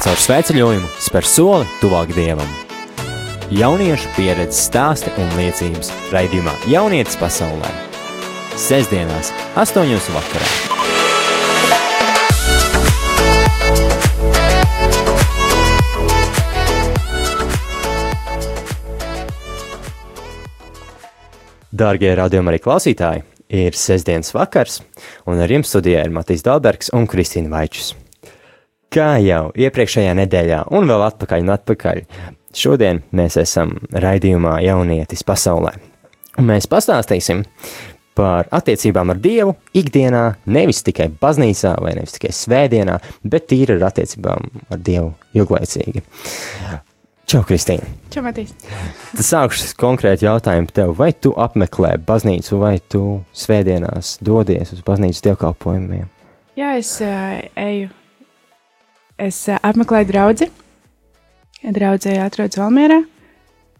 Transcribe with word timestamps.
Caur 0.00 0.16
sveceļojumu 0.16 0.86
spēr 1.04 1.26
soli 1.28 1.66
tuvāk 1.82 2.14
dievam. 2.16 2.48
Jauniešu 3.52 4.08
pieredzes 4.16 4.62
stāsti 4.70 5.12
un 5.20 5.28
liecības 5.36 5.90
raidījumā 6.08 6.54
Jaunietis 6.72 7.18
pasaulē. 7.20 7.68
Sesdienās, 8.56 9.28
8. 9.60 9.84
vakarā. 10.16 10.48
Dārgie 21.76 22.16
radījumi 22.16 22.54
arī 22.54 22.64
klausītāji, 22.64 23.26
ir 23.52 23.76
sestdienas 23.76 24.32
vakars, 24.32 24.80
un 25.28 25.44
ar 25.44 25.58
jums 25.60 25.68
studijā 25.68 26.08
ir 26.08 26.16
Matīs 26.16 26.48
Dalbergs 26.48 26.88
un 26.96 27.04
Kristīna 27.04 27.52
Vaičs. 27.52 27.98
Kā 28.90 29.20
jau 29.22 29.52
iepriekšējā 29.54 30.16
nedēļā, 30.18 30.64
un 30.74 30.88
vēl 30.90 31.04
atpakaļ 31.06 31.44
un 31.44 31.52
atpakaļ, 31.54 31.98
šodien 32.58 32.98
mēs 33.14 33.36
esam 33.38 33.76
raidījumā 33.94 34.56
Jaunietis 34.64 35.22
pasaulē. 35.22 35.76
Un 36.42 36.48
mēs 36.48 36.66
pastāstīsim 36.66 37.44
par 38.18 38.48
attiecībām 38.50 39.12
ar 39.14 39.20
Dievu 39.22 39.54
ikdienā, 39.78 40.24
nevis 40.50 40.82
tikai 40.82 41.06
baznīcā 41.22 41.76
vai 41.78 41.92
nevis 42.00 42.16
tikai 42.16 42.32
svētdienā, 42.34 42.96
bet 43.22 43.46
tīri 43.52 43.76
ar 43.76 43.86
attiecībām 43.92 44.50
ar 44.74 44.82
Dievu 44.82 45.12
ilglaicīgi. 45.38 46.02
Čau, 47.30 47.44
Kristīna! 47.46 47.86
Čau, 48.10 48.24
Matīs! 48.26 48.56
Tad 49.12 49.22
sākšu 49.22 49.70
konkrēti 49.78 50.26
jautājumu 50.26 50.74
tev, 50.74 50.96
vai 50.98 51.12
tu 51.14 51.30
apmeklē 51.38 51.94
baznīcu, 52.10 52.58
vai 52.58 52.74
tu 52.90 53.20
svētdienās 53.38 54.16
dodies 54.18 54.74
uz 54.74 54.82
baznīcas 54.82 55.22
dievkalpojumiem? 55.30 56.10
Jā, 56.58 56.74
es 56.82 56.96
uh, 57.06 57.38
eju. 57.54 57.94
Es 59.20 59.42
uh, 59.50 59.58
apmeklēju 59.60 60.08
draugu. 60.08 60.46
Draudzēji 61.60 62.20
atrodas 62.24 62.56
Valmjerā. 62.56 63.02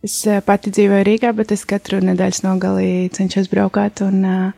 Es 0.05 0.19
uh, 0.29 0.43
pati 0.45 0.73
dzīvoju 0.75 1.07
Rīgā, 1.09 1.31
bet 1.37 1.55
es 1.55 1.65
katru 1.69 2.03
nedēļas 2.05 2.43
nogalī 2.45 2.91
cenšos 3.17 3.49
braukāt 3.49 4.03
un 4.05 4.19
uh, 4.29 4.51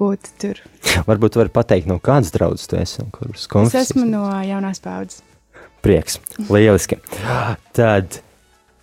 būt 0.00 0.32
tur. 0.42 0.58
Varbūt 1.06 1.38
var 1.38 1.52
pateikt, 1.54 1.86
no 1.90 2.00
kādas 2.02 2.32
draudzes 2.34 2.70
tu 2.70 2.78
esi 2.80 2.98
un 3.04 3.12
kuras 3.14 3.46
konfesijas? 3.50 3.92
Es 3.92 3.94
esmu 3.94 4.08
no 4.10 4.24
jaunās 4.42 4.82
paudzes. 4.82 5.22
Prieks, 5.84 6.18
lieliski. 6.50 6.98
Tad, 7.76 8.18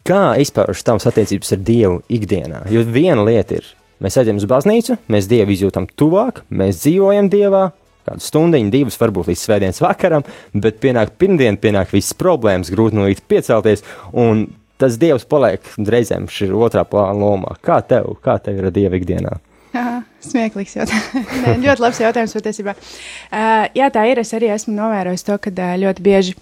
kā 0.07 0.21
izpaužas 0.41 0.85
tavas 0.87 1.07
attiecības 1.11 1.51
ar 1.53 1.59
Dievu 1.67 1.99
ikdienā? 2.15 2.63
Jo 2.73 2.85
viena 2.87 3.27
lieta 3.27 3.59
ir, 3.59 3.67
mēs 4.03 4.17
ejam 4.23 4.39
uz 4.39 4.47
baznīcu, 4.49 4.97
mēs 5.11 5.27
Dievu 5.29 5.53
izjūtam 5.53 5.89
tuvāk, 5.99 6.45
mēs 6.47 6.79
dzīvojam 6.85 7.29
Dievā, 7.33 7.67
kādu 8.07 8.23
stundu, 8.23 8.61
divas, 8.73 8.97
varbūt 9.01 9.31
līdz 9.31 9.43
svētdienas 9.43 9.83
vakaram, 9.83 10.25
bet 10.55 10.79
pienāk 10.83 11.13
pirmdiena, 11.19 11.59
pienāk 11.61 11.93
visas 11.95 12.15
problēmas, 12.17 12.71
grūti 12.73 12.97
no 12.97 13.09
rīta 13.09 13.25
piecelties, 13.27 13.85
tas 14.77 14.97
Dievs 15.01 15.25
paliek 15.29 15.67
reizēm 15.77 16.27
šī 16.31 16.49
otrā 16.53 16.85
plāna 16.87 17.17
lomā. 17.17 17.55
Kā 17.65 17.81
tev, 17.85 18.15
kā 18.23 18.37
tev 18.43 18.59
ir 18.59 18.69
ar 18.69 18.75
Dievu 18.75 18.99
ikdienā? 18.99 19.37
Aha, 19.77 20.01
smieklīgs 20.23 20.77
jautājums. 20.77 21.07
Nē, 21.43 21.55
ļoti 21.65 21.83
labs 21.83 22.01
jautājums 22.01 22.35
patiesībā. 22.37 22.73
Uh, 22.73 23.65
jā, 23.77 23.89
tā 23.93 24.07
ir. 24.09 24.21
Es 24.23 24.33
arī 24.37 24.51
esmu 24.53 24.75
novērojis 24.77 25.25
to, 25.27 25.37
ka 25.41 25.53
uh, 25.53 25.73
ļoti 25.83 26.05
bieži 26.05 26.37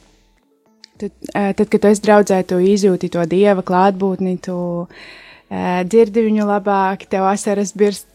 Tad, 0.96 1.12
tad, 1.58 1.68
kad 1.68 1.82
tu 1.84 1.90
esi 1.92 2.04
draudzē, 2.06 2.38
tu 2.48 2.56
izjūti 2.64 3.10
to 3.12 3.26
dieva 3.28 3.60
klātbūtni, 3.68 4.38
tu 4.46 4.56
uh, 4.88 5.82
dzirdi 5.84 6.24
viņu 6.30 6.46
labāk, 6.48 7.04
tev 7.12 7.28
asaras 7.28 7.74
birst 7.76 8.08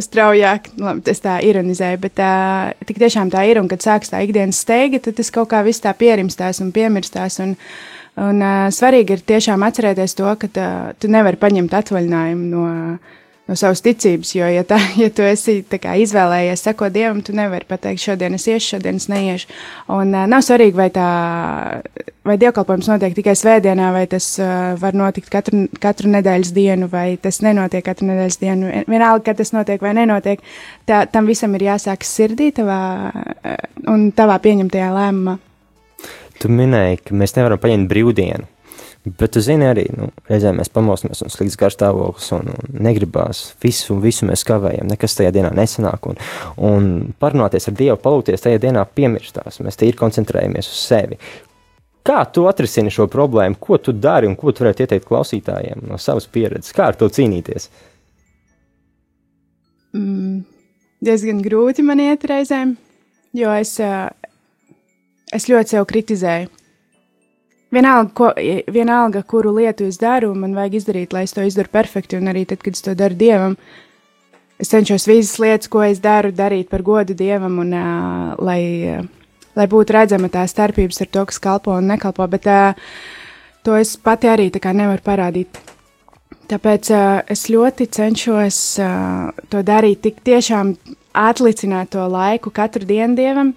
straujāk, 0.00 0.70
labi, 0.80 1.04
es 1.12 1.20
tā 1.24 1.36
ironizēju, 1.44 2.00
bet 2.00 2.22
uh, 2.22 2.70
tik 2.88 3.00
tiešām 3.02 3.30
tā 3.32 3.44
ir, 3.50 3.60
un 3.60 3.68
kad 3.68 3.84
sāks 3.84 4.12
tā 4.12 4.22
ikdienas 4.24 4.62
steiga, 4.64 5.00
tad 5.04 5.18
tas 5.18 5.32
kaut 5.34 5.50
kā 5.52 5.60
viss 5.66 5.84
tā 5.84 5.92
pierimstās 5.96 6.62
un 6.64 6.72
piemirstās, 6.76 7.38
un, 7.44 7.52
un 8.16 8.40
uh, 8.40 8.66
svarīgi 8.72 9.18
ir 9.18 9.26
tiešām 9.34 9.66
atcerēties 9.66 10.16
to, 10.16 10.32
ka 10.40 10.50
tā, 10.52 10.70
tu 11.00 11.12
nevari 11.12 11.40
paņemt 11.40 11.76
atvaļinājumu 11.80 12.50
no 12.54 12.64
uh, 12.70 13.14
no 13.46 13.56
savas 13.56 13.82
ticības. 13.84 14.32
Jo, 14.36 14.48
ja, 14.50 14.64
tā, 14.66 14.78
ja 15.02 15.08
tu 15.14 15.24
esi 15.26 15.60
kā, 15.66 15.96
izvēlējies 16.02 16.64
sekot 16.66 16.94
dievam, 16.94 17.22
tu 17.24 17.34
nevari 17.36 17.66
pateikt, 17.68 18.02
šodien 18.02 18.36
es 18.38 18.46
iešu, 18.50 18.76
šodien 18.76 19.00
es 19.00 19.08
neiešu. 19.12 19.50
Un 19.96 20.14
uh, 20.14 20.26
nav 20.30 20.44
svarīgi, 20.46 20.76
vai, 20.78 20.88
tā, 20.94 21.06
vai 22.26 22.38
dievkalpojums 22.42 22.90
notiek 22.90 23.16
tikai 23.16 23.36
svētdienā, 23.38 23.90
vai 23.94 24.04
tas 24.10 24.28
uh, 24.42 24.74
var 24.80 24.98
notikt 24.98 25.30
katru, 25.32 25.66
katru 25.82 26.12
nedēļas 26.16 26.52
dienu, 26.56 26.90
vai 26.92 27.08
tas 27.22 27.40
nenotiek 27.46 27.84
katru 27.86 28.10
nedēļas 28.10 28.40
dienu. 28.42 28.72
Vienalga, 28.90 29.24
kad 29.30 29.42
tas 29.42 29.54
notiek 29.56 29.82
vai 29.84 29.94
nenotiek, 29.98 30.42
tā, 30.88 31.04
tam 31.10 31.30
visam 31.30 31.54
ir 31.58 31.68
jāsākas 31.70 32.12
sirdī 32.18 32.52
tavā, 32.56 32.80
uh, 33.12 33.58
un 33.92 34.10
tavā 34.16 34.40
pieņemtajā 34.42 34.92
lēmumā. 34.98 35.38
Tu 36.36 36.50
minēji, 36.52 36.98
ka 37.06 37.16
mēs 37.16 37.32
nevaram 37.38 37.60
paņemt 37.62 37.88
brīvdienu. 37.88 38.44
Bet 39.06 39.36
tu 39.36 39.40
zini 39.40 39.68
arī, 39.68 39.84
nu, 39.94 40.08
reizēm 40.26 40.56
mēs 40.58 40.70
pamosimies 40.74 41.20
un 41.22 41.30
slikts 41.30 41.54
garstāvoklis 41.60 42.32
un, 42.34 42.48
un 42.50 42.78
negribās 42.82 43.52
visu, 43.62 43.94
visu 44.02 44.26
mēs 44.26 44.42
kavējam, 44.48 44.88
nekas 44.90 45.14
tajā 45.14 45.30
dienā 45.36 45.52
nesanāk 45.54 46.08
un, 46.10 46.18
un 46.58 46.88
parunāties 47.22 47.70
ar 47.70 47.76
Dievu, 47.78 48.00
palūties 48.02 48.42
tajā 48.42 48.58
dienā 48.64 48.82
piemirstās, 48.98 49.60
mēs 49.62 49.78
tīri 49.78 49.94
koncentrējamies 50.00 50.72
uz 50.72 50.82
sevi. 50.88 51.20
Kā 52.06 52.24
tu 52.34 52.48
atrisini 52.50 52.90
šo 52.90 53.06
problēmu, 53.10 53.60
ko 53.62 53.78
tu 53.78 53.94
dari 53.94 54.26
un 54.26 54.34
ko 54.38 54.50
tu 54.50 54.64
varētu 54.64 54.82
ieteikt 54.82 55.06
klausītājiem 55.06 55.86
no 55.86 56.02
savas 56.02 56.26
pieredzes? 56.26 56.74
Kā 56.74 56.90
ar 56.90 56.98
to 56.98 57.06
cīnīties? 57.06 57.70
Mm, 59.94 60.42
diezgan 61.06 61.46
grūti 61.46 61.86
man 61.86 62.02
iet 62.02 62.26
reizēm, 62.26 62.74
jo 63.38 63.54
es, 63.54 63.78
es 65.30 65.50
ļoti 65.52 65.76
sev 65.76 65.86
kritizēju 65.94 66.65
Vienalga, 67.74 68.10
ko, 68.14 68.30
vienalga, 68.70 69.24
kuru 69.26 69.50
lietu 69.56 69.88
es 69.90 69.98
daru, 69.98 70.30
man 70.38 70.54
vajag 70.54 70.78
izdarīt, 70.78 71.14
lai 71.16 71.24
es 71.26 71.34
to 71.34 71.42
izdaru 71.42 71.72
perfekti, 71.72 72.18
un 72.18 72.30
arī 72.30 72.44
tad, 72.46 72.60
kad 72.62 72.78
es 72.78 72.84
to 72.84 72.94
daru 72.94 73.18
dievam, 73.18 73.56
es 74.62 74.70
cenšos 74.70 75.08
visas 75.10 75.40
lietas, 75.42 75.70
ko 75.72 75.82
es 75.82 75.98
daru, 76.02 76.30
darīt 76.30 76.70
par 76.70 76.84
godu 76.86 77.16
dievam, 77.18 77.58
un 77.64 77.74
uh, 77.74 78.36
lai, 78.38 78.60
uh, 78.94 79.34
lai 79.58 79.66
būtu 79.72 79.98
redzama 79.98 80.30
tā 80.30 80.46
starpības 80.46 81.02
ar 81.02 81.10
to, 81.10 81.26
kas 81.26 81.42
kalpo 81.42 81.74
un 81.74 81.90
nekalpo, 81.90 82.28
bet 82.30 82.46
uh, 82.46 82.94
to 83.66 83.74
es 83.74 83.96
pati 83.98 84.30
arī 84.30 84.46
nevaru 84.54 85.02
parādīt. 85.02 85.58
Tāpēc 86.46 86.94
uh, 86.94 87.26
es 87.26 87.48
ļoti 87.50 87.90
cenšos 87.90 88.78
uh, 88.78 89.34
to 89.50 89.66
darīt, 89.66 90.06
tik 90.06 90.22
tiešām 90.22 90.76
atlicināt 91.18 91.90
to 91.90 92.06
laiku 92.06 92.54
katru 92.54 92.86
dienu 92.86 93.18
dievam 93.18 93.56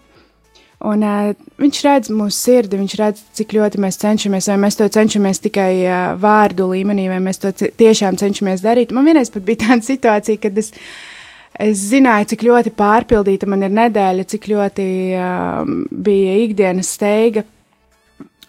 Un, 0.79 1.01
uh, 1.03 1.33
viņš 1.59 1.77
redz 1.83 2.09
mūsu 2.15 2.37
sirdi, 2.37 2.77
viņš 2.79 2.93
redz, 3.01 3.21
cik 3.35 3.51
ļoti 3.57 3.81
mēs 3.83 3.97
cenšamies, 3.99 4.45
vai 4.47 4.55
mēs 4.63 4.77
to 4.79 4.85
cenšamies 4.87 5.41
tikai 5.43 5.73
uh, 5.83 5.95
vārdu 6.19 6.69
līmenī, 6.71 7.09
vai 7.11 7.17
mēs 7.23 7.41
to 7.43 7.51
tiešām 7.51 8.15
cenšamies 8.19 8.63
darīt. 8.63 8.93
Man 8.95 9.09
vienreiz 9.09 9.31
pat 9.33 9.43
bija 9.43 9.65
tāda 9.65 9.83
situācija, 9.91 10.39
kad 10.45 10.61
es, 10.61 10.71
es 11.59 11.83
zināju, 11.89 12.29
cik 12.31 12.47
ļoti 12.47 12.73
pārpildīta 12.79 13.49
man 13.51 13.67
ir 13.67 13.75
nedēļa, 13.75 14.27
cik 14.31 14.47
ļoti 14.53 14.87
uh, 15.19 15.67
bija 15.91 16.39
ikdienas 16.45 16.93
steiga. 16.95 17.43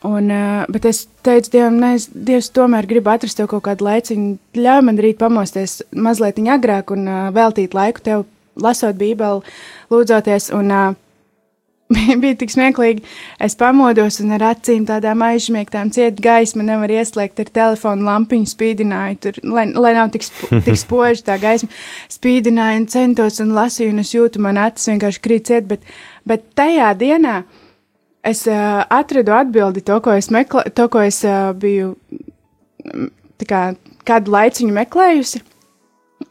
Un, 0.06 0.30
uh, 0.30 0.62
bet 0.70 0.86
es 0.86 1.08
teicu, 1.26 1.56
Dievam, 1.58 1.82
ne, 1.82 1.96
es, 1.98 2.06
Dievs, 2.14 2.54
tomēr 2.54 2.86
gribu 2.88 3.10
atrast 3.10 3.42
tev 3.42 3.50
kaut 3.50 3.66
kādu 3.66 3.90
laiciņu, 3.90 4.32
ļauj 4.54 4.86
man 4.86 5.02
rīt 5.02 5.18
pamosties 5.18 5.80
mazliet 5.92 6.38
agrāk 6.46 6.94
un 6.94 7.10
uh, 7.10 7.28
veltīt 7.34 7.74
laiku 7.74 8.06
tev, 8.06 8.26
lasot 8.54 8.94
Bībeli, 9.02 9.42
lūdzoties. 9.90 10.52
Un, 10.54 10.70
uh, 10.70 10.98
bija 12.22 12.36
tik 12.38 12.52
smieklīgi. 12.52 13.02
Es 13.42 13.56
pamodos 13.58 14.20
un 14.22 14.34
ar 14.36 14.44
acīm 14.52 14.86
tādām 14.88 15.24
aizsmiegtām 15.26 15.90
ciet 15.94 16.20
gaisma 16.22 16.64
nevar 16.66 16.92
ieslēgt 16.94 17.42
ar 17.42 17.50
telefonu 17.54 18.06
lampiņu 18.06 18.50
spīdināju, 18.50 19.18
tur, 19.24 19.40
lai, 19.56 19.66
lai 19.74 19.94
nav 19.96 20.12
tik, 20.14 20.26
sp 20.26 20.62
tik 20.66 20.78
spoži 20.84 21.26
tā 21.26 21.38
gaisma. 21.42 21.70
Spīdināju 22.12 22.82
un 22.82 22.86
centos 22.92 23.40
un 23.42 23.54
lasīju 23.56 23.94
un 23.94 24.04
es 24.04 24.14
jūtu, 24.14 24.42
man 24.42 24.60
acis 24.60 24.92
vienkārši 24.92 25.24
krīt 25.24 25.50
ciet, 25.50 25.68
bet, 25.70 25.84
bet 26.28 26.46
tajā 26.58 26.92
dienā 27.00 27.40
es 28.26 28.44
uh, 28.50 28.82
atradu 28.92 29.34
atbildi 29.34 29.82
to, 29.86 29.98
ko 30.04 30.14
es, 30.18 30.30
meklē, 30.34 30.68
to, 30.76 30.86
ko 30.92 31.02
es 31.02 31.22
uh, 31.26 31.50
biju 31.56 31.94
kā, 33.48 33.70
kādu 34.06 34.36
laiciņu 34.36 34.76
meklējusi. 34.76 35.42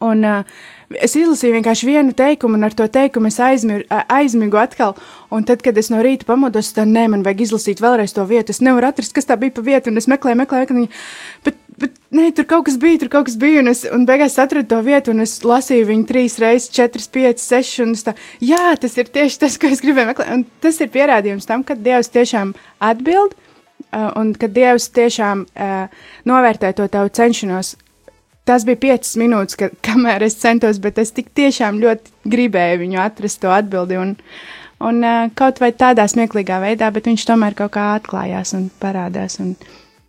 Un, 0.06 0.22
uh, 0.24 0.68
es 0.98 1.14
izlasīju 1.14 1.54
vienkārši 1.58 1.86
vienu 1.86 2.14
teikumu, 2.16 2.58
un 2.58 2.66
ar 2.66 2.74
to 2.74 2.86
teikumu 2.90 3.30
es 3.30 3.38
aizmir, 3.42 3.84
aizmigu 4.10 4.58
atkal. 4.58 4.96
Un 5.30 5.46
tad, 5.46 5.62
kad 5.62 5.78
es 5.78 5.90
no 5.92 6.00
rīta 6.02 6.26
pamodos, 6.26 6.72
tad 6.74 6.90
nē, 6.90 7.06
man 7.12 7.24
vajag 7.26 7.44
izlasīt 7.46 7.82
vēlreiz 7.82 8.14
to 8.16 8.24
vietu. 8.26 8.54
Es 8.54 8.62
nevaru 8.64 8.90
atrast, 8.90 9.14
kas 9.14 9.28
tā 9.28 9.36
bija 9.38 9.54
pa 9.54 9.64
vietu, 9.66 9.92
un 9.92 10.00
es 10.00 10.08
meklēju, 10.10 10.40
meklēju, 10.40 10.66
meklēju. 10.66 11.02
Bet, 11.46 11.60
bet 11.80 11.94
nē, 12.16 12.30
tur 12.34 12.48
kaut 12.50 12.66
kas 12.66 12.78
bija, 12.82 13.02
tur 13.02 13.12
kaut 13.12 13.28
kas 13.28 13.38
bija, 13.40 13.62
un 13.62 13.70
es 13.70 13.84
un 13.86 14.06
beigās 14.08 14.38
atradu 14.42 14.66
to 14.72 14.80
vietu, 14.86 15.14
un 15.14 15.22
es 15.22 15.36
lasīju 15.46 15.86
viņu 15.92 16.08
trīs 16.08 16.40
reizes, 16.42 16.72
četras, 16.74 17.06
piecas, 17.12 17.46
sešas, 17.52 17.84
un 17.86 17.94
tā, 18.08 18.16
jā, 18.42 18.64
tas 18.80 18.98
ir 18.98 19.12
tieši 19.14 19.44
tas, 19.44 19.60
ko 19.60 19.70
es 19.70 19.84
gribēju 19.84 20.10
meklēt. 20.10 20.32
Un 20.34 20.42
tas 20.64 20.80
ir 20.82 20.90
pierādījums 20.90 21.46
tam, 21.46 21.62
ka 21.66 21.78
Dievs 21.78 22.10
tiešām 22.10 22.56
atbild, 22.90 23.38
un 23.94 24.34
ka 24.38 24.50
Dievs 24.50 24.90
tiešām 24.94 25.46
uh, 25.46 26.02
novērtē 26.26 26.74
to 26.78 26.90
tavu 26.90 27.14
cenšanos 27.14 27.76
tas 28.50 28.66
bija 28.66 28.82
piecas 28.82 29.14
minūtes, 29.20 29.58
ka, 29.58 29.70
kamēr 29.86 30.26
es 30.26 30.38
centos, 30.42 30.82
bet 30.82 30.98
es 30.98 31.14
tik 31.14 31.30
tiešām 31.38 31.78
ļoti 31.82 32.30
gribēju 32.30 32.82
viņu 32.82 33.04
atrast 33.06 33.40
to 33.44 33.54
atbildi. 33.54 34.00
Un, 34.02 34.16
Un 34.80 35.04
kaut 35.36 35.58
vai 35.60 35.74
tādā 35.76 36.06
smieklīgā 36.08 36.56
veidā, 36.62 36.88
bet 36.88 37.04
viņš 37.10 37.26
tomēr 37.28 37.52
kaut 37.58 37.74
kā 37.74 37.90
atklājās 37.98 38.54
un 38.56 38.70
parādās. 38.80 39.36
Un, 39.42 39.52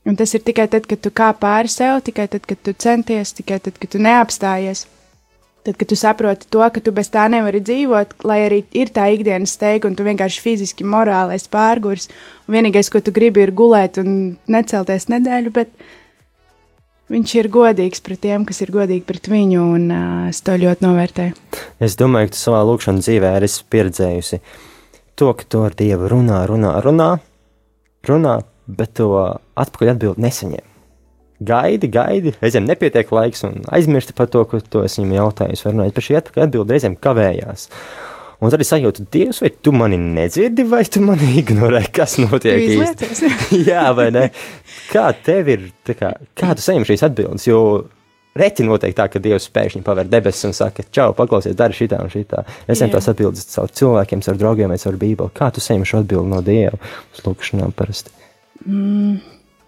un 0.08 0.16
tas 0.16 0.32
ir 0.32 0.46
tikai 0.48 0.70
tad, 0.72 0.88
kad 0.88 1.02
tu 1.04 1.12
kā 1.12 1.34
pāri 1.36 1.68
sev, 1.72 2.00
tikai 2.08 2.30
tad, 2.32 2.46
kad 2.48 2.62
tu 2.64 2.72
centies, 2.72 3.34
tikai 3.36 3.60
tad, 3.60 3.76
kad 3.82 3.92
tu 3.92 4.00
neapstājies. 4.00 4.86
Tad, 5.68 5.76
kad 5.78 5.92
tu 5.92 5.98
saproti 6.00 6.48
to, 6.50 6.64
ka 6.74 6.82
tu 6.82 6.94
bez 6.96 7.12
tā 7.14 7.28
nevari 7.30 7.60
dzīvot, 7.62 8.16
lai 8.26 8.40
arī 8.48 8.62
ir 8.74 8.90
tā 8.96 9.12
ikdienas 9.14 9.52
steiga, 9.60 9.92
un 9.92 9.98
tu 10.00 10.08
vienkārši 10.08 10.42
fiziski, 10.42 10.88
morāli 10.88 11.36
esi 11.36 11.52
pārgurs, 11.54 12.08
un 12.48 12.56
vienīgais, 12.56 12.90
ko 12.90 13.04
tu 13.04 13.14
gribi, 13.14 13.44
ir 13.44 13.52
gulēt 13.54 14.00
un 14.02 14.16
necelties 14.50 15.06
nedēļu, 15.12 15.54
bet 15.60 15.76
viņš 17.12 17.36
ir 17.38 17.52
godīgs 17.52 18.04
pret 18.06 18.22
tiem, 18.24 18.48
kas 18.48 18.64
ir 18.64 18.74
godīgi 18.74 19.06
pret 19.08 19.28
viņu, 19.32 19.68
un 19.76 19.88
uh, 19.92 20.26
es 20.32 20.42
to 20.46 20.56
ļoti 20.60 20.86
novērtēju. 20.88 21.38
Es 21.84 21.98
domāju, 22.00 22.32
ka 22.32 22.38
tu 22.38 22.42
savā 22.42 22.62
lūkšanā 22.70 23.04
dzīvē 23.04 23.34
esi 23.44 23.66
pieredzējusi 23.72 24.42
to, 25.22 25.30
ka 25.38 25.46
tu 25.46 25.62
ar 25.62 25.76
Dievu 25.78 26.10
runā, 26.10 26.42
runā, 26.50 26.74
runā, 26.82 27.12
runā, 28.10 28.36
bet 28.66 28.96
to 28.98 29.12
atpakaļ 29.60 29.96
atbildi 29.96 30.24
nesaņem. 30.24 30.68
Gaidi, 31.42 31.90
gaidi, 31.90 32.34
reizēm 32.42 32.68
nepietiek 32.70 33.10
laiks 33.14 33.46
un 33.48 33.64
aizmirsti 33.74 34.14
par 34.18 34.30
to, 34.34 34.44
ko 34.50 34.60
tu 34.62 34.84
esi 34.86 35.02
viņam 35.02 35.16
jautājis. 35.18 35.64
Runājot 35.66 35.98
par 35.98 36.06
šī 36.06 36.18
atpakaļ 36.20 36.46
atbildi, 36.48 36.76
reizēm 36.76 36.98
kavējās. 37.02 37.68
Un 38.42 38.50
tad 38.50 38.64
es 38.64 38.72
sajūtu, 38.74 39.06
Dievs, 39.14 39.40
vai 39.44 39.52
tu 39.54 39.74
mani 39.76 40.00
nedzirdi, 40.02 40.64
vai 40.66 40.82
tu 40.90 41.04
mani 41.06 41.28
ignorē, 41.44 41.84
kas 41.94 42.18
notiek 42.22 42.64
īsti? 42.74 43.30
Jā, 43.70 43.92
vai 43.98 44.10
ne? 44.16 44.28
Kā 44.90 45.12
tev 45.14 45.52
ir, 45.54 45.68
kā, 45.86 46.16
kā 46.38 46.56
tu 46.58 46.66
saņem 46.66 46.88
šīs 46.90 47.06
atbildes? 47.06 47.46
Jo 47.46 47.62
reti 48.38 48.66
notiek 48.66 48.96
tā, 48.98 49.06
ka 49.12 49.22
Dievs 49.22 49.46
pēkšņi 49.54 49.84
paver 49.86 50.10
debesis 50.10 50.50
un 50.50 50.58
saka, 50.58 50.88
čau, 50.90 51.12
paklausies, 51.18 51.58
dari 51.60 51.78
šitā 51.78 52.02
un 52.02 52.10
šitā. 52.10 52.42
Es 52.66 52.82
saņemu 52.82 52.96
tās 52.96 53.12
atbildes 53.14 53.46
caur 53.54 53.76
cilvēkiem, 53.78 54.26
caur 54.26 54.42
draugiem 54.42 54.74
vai 54.74 54.80
caur 54.82 54.98
Bībeli. 54.98 55.36
Kā 55.38 55.52
tu 55.54 55.62
saņem 55.62 55.86
šo 55.92 56.02
atbildi 56.02 56.34
no 56.34 56.42
Dieva 56.46 56.82
uz 57.14 57.22
lūkšanām 57.28 57.78
parasti? 57.78 58.14
Mm. 58.66 59.22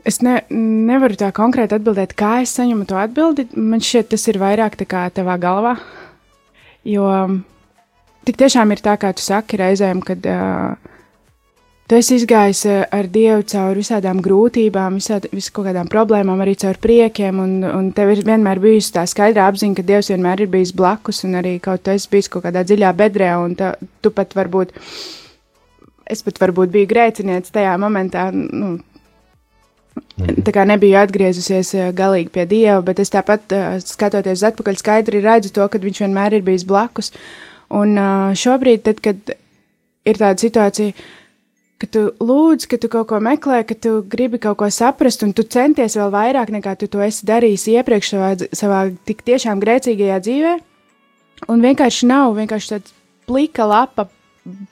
Es 0.03 0.17
ne, 0.19 0.41
nevaru 0.51 1.15
tā 1.15 1.29
konkrēti 1.35 1.77
atbildēt, 1.77 2.17
kā 2.19 2.41
es 2.43 2.51
saņemu 2.57 2.89
to 2.89 2.97
atbildi. 2.99 3.47
Man 3.55 3.83
šķiet, 3.83 4.09
tas 4.11 4.25
ir 4.27 4.41
vairāk 4.41 4.75
tā 4.81 4.87
kā 4.89 5.05
tavā 5.15 5.37
galvā. 5.39 5.77
Jo 6.83 7.05
tik 8.27 8.39
tiešām 8.39 8.73
ir 8.73 8.81
tā, 8.83 8.95
kā 8.99 9.11
tu 9.15 9.23
saki 9.23 9.59
reizēm, 9.59 10.01
kad 10.05 10.25
uh, 10.29 10.91
tu 11.89 11.97
esi 11.99 12.17
izgājis 12.19 12.63
ar 12.67 13.09
Dievu 13.11 13.43
cauri 13.49 13.83
visādām 13.83 14.21
grūtībām, 14.23 14.99
visād, 15.01 15.27
vis 15.33 15.49
kaut 15.53 15.67
kādām 15.67 15.89
problēmām, 15.91 16.43
arī 16.43 16.55
caur 16.63 16.79
priekiem, 16.81 17.41
un, 17.43 17.57
un 17.67 17.91
tev 17.95 18.13
ir 18.15 18.23
vienmēr 18.27 18.61
bijusi 18.63 18.95
tā 18.95 19.03
skaidra 19.09 19.49
apziņa, 19.51 19.77
ka 19.79 19.87
Dievs 19.89 20.13
vienmēr 20.13 20.45
ir 20.45 20.53
bijis 20.53 20.73
blakus, 20.77 21.23
un 21.27 21.37
arī 21.41 21.57
kaut 21.63 21.83
tu 21.83 21.93
esi 21.93 22.09
bijis 22.11 22.31
kaut 22.31 22.47
kādā 22.47 22.63
dziļā 22.67 22.93
bedrē, 23.03 23.33
un 23.43 23.57
ta, 23.59 23.75
tu 24.01 24.13
pat 24.15 24.35
varbūt, 24.37 24.73
es 26.15 26.25
pat 26.25 26.41
varbūt 26.41 26.73
biju 26.73 26.91
grēcinieks 26.95 27.53
tajā 27.53 27.77
momentā, 27.81 28.31
nu, 28.33 28.79
Tā 30.13 30.49
kā 30.49 30.63
nebiju 30.65 30.95
atgriezusies 30.97 31.67
galīgi 31.93 32.31
pie 32.33 32.47
dieva, 32.49 32.79
bet 32.85 32.97
es 33.01 33.11
tāpat 33.13 33.53
skatoties 33.85 34.41
atpakaļ, 34.45 34.77
skaidri 34.77 35.21
redzu 35.21 35.51
to, 35.53 35.65
ka 35.69 35.81
viņš 35.81 35.99
vienmēr 36.01 36.39
ir 36.39 36.45
bijis 36.45 36.65
blakus. 36.65 37.11
Uh, 37.13 37.52
Un 37.73 37.97
šobrīd, 38.37 38.83
tad, 38.85 39.01
kad 39.03 39.35
ir 40.05 40.19
tāda 40.19 40.37
situācija, 40.39 40.93
ka 41.81 41.89
tu 41.91 42.03
lūdz, 42.23 42.67
ka 42.71 42.79
tu 42.79 42.89
kaut 42.91 43.09
ko 43.09 43.19
meklē, 43.23 43.63
ka 43.67 43.75
tu 43.75 43.97
gribi 44.09 44.39
kaut 44.41 44.59
ko 44.61 44.69
saprast, 44.71 45.23
un 45.25 45.33
tu 45.35 45.43
centies 45.43 45.97
vēl 45.99 46.11
vairāk 46.13 46.53
nekā 46.53 46.75
tu 46.79 46.87
to 46.91 47.01
esi 47.03 47.25
darījis 47.27 47.67
iepriekš 47.73 48.13
savā, 48.13 48.29
savā 48.55 48.83
tik 49.07 49.23
tiešām 49.27 49.63
grēcīgajā 49.63 50.19
dzīvē, 50.23 50.53
un 51.51 51.65
vienkārši 51.65 52.11
nav 52.11 52.37
vienkārši 52.37 52.75
tāds 52.75 52.93
plika 53.27 53.67
lapa, 53.67 54.07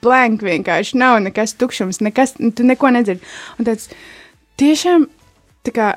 blank 0.04 0.44
vienkārši 0.44 0.98
nav 1.00 1.18
nekas 1.24 1.56
tukšums, 1.60 2.00
nekas, 2.04 2.36
tu 2.38 2.64
neko 2.64 2.92
nedzirdi. 2.92 3.24
Un 3.58 3.68
tāds 3.68 3.90
tiešām, 4.60 5.06
tā 5.66 5.74
kā 5.76 5.92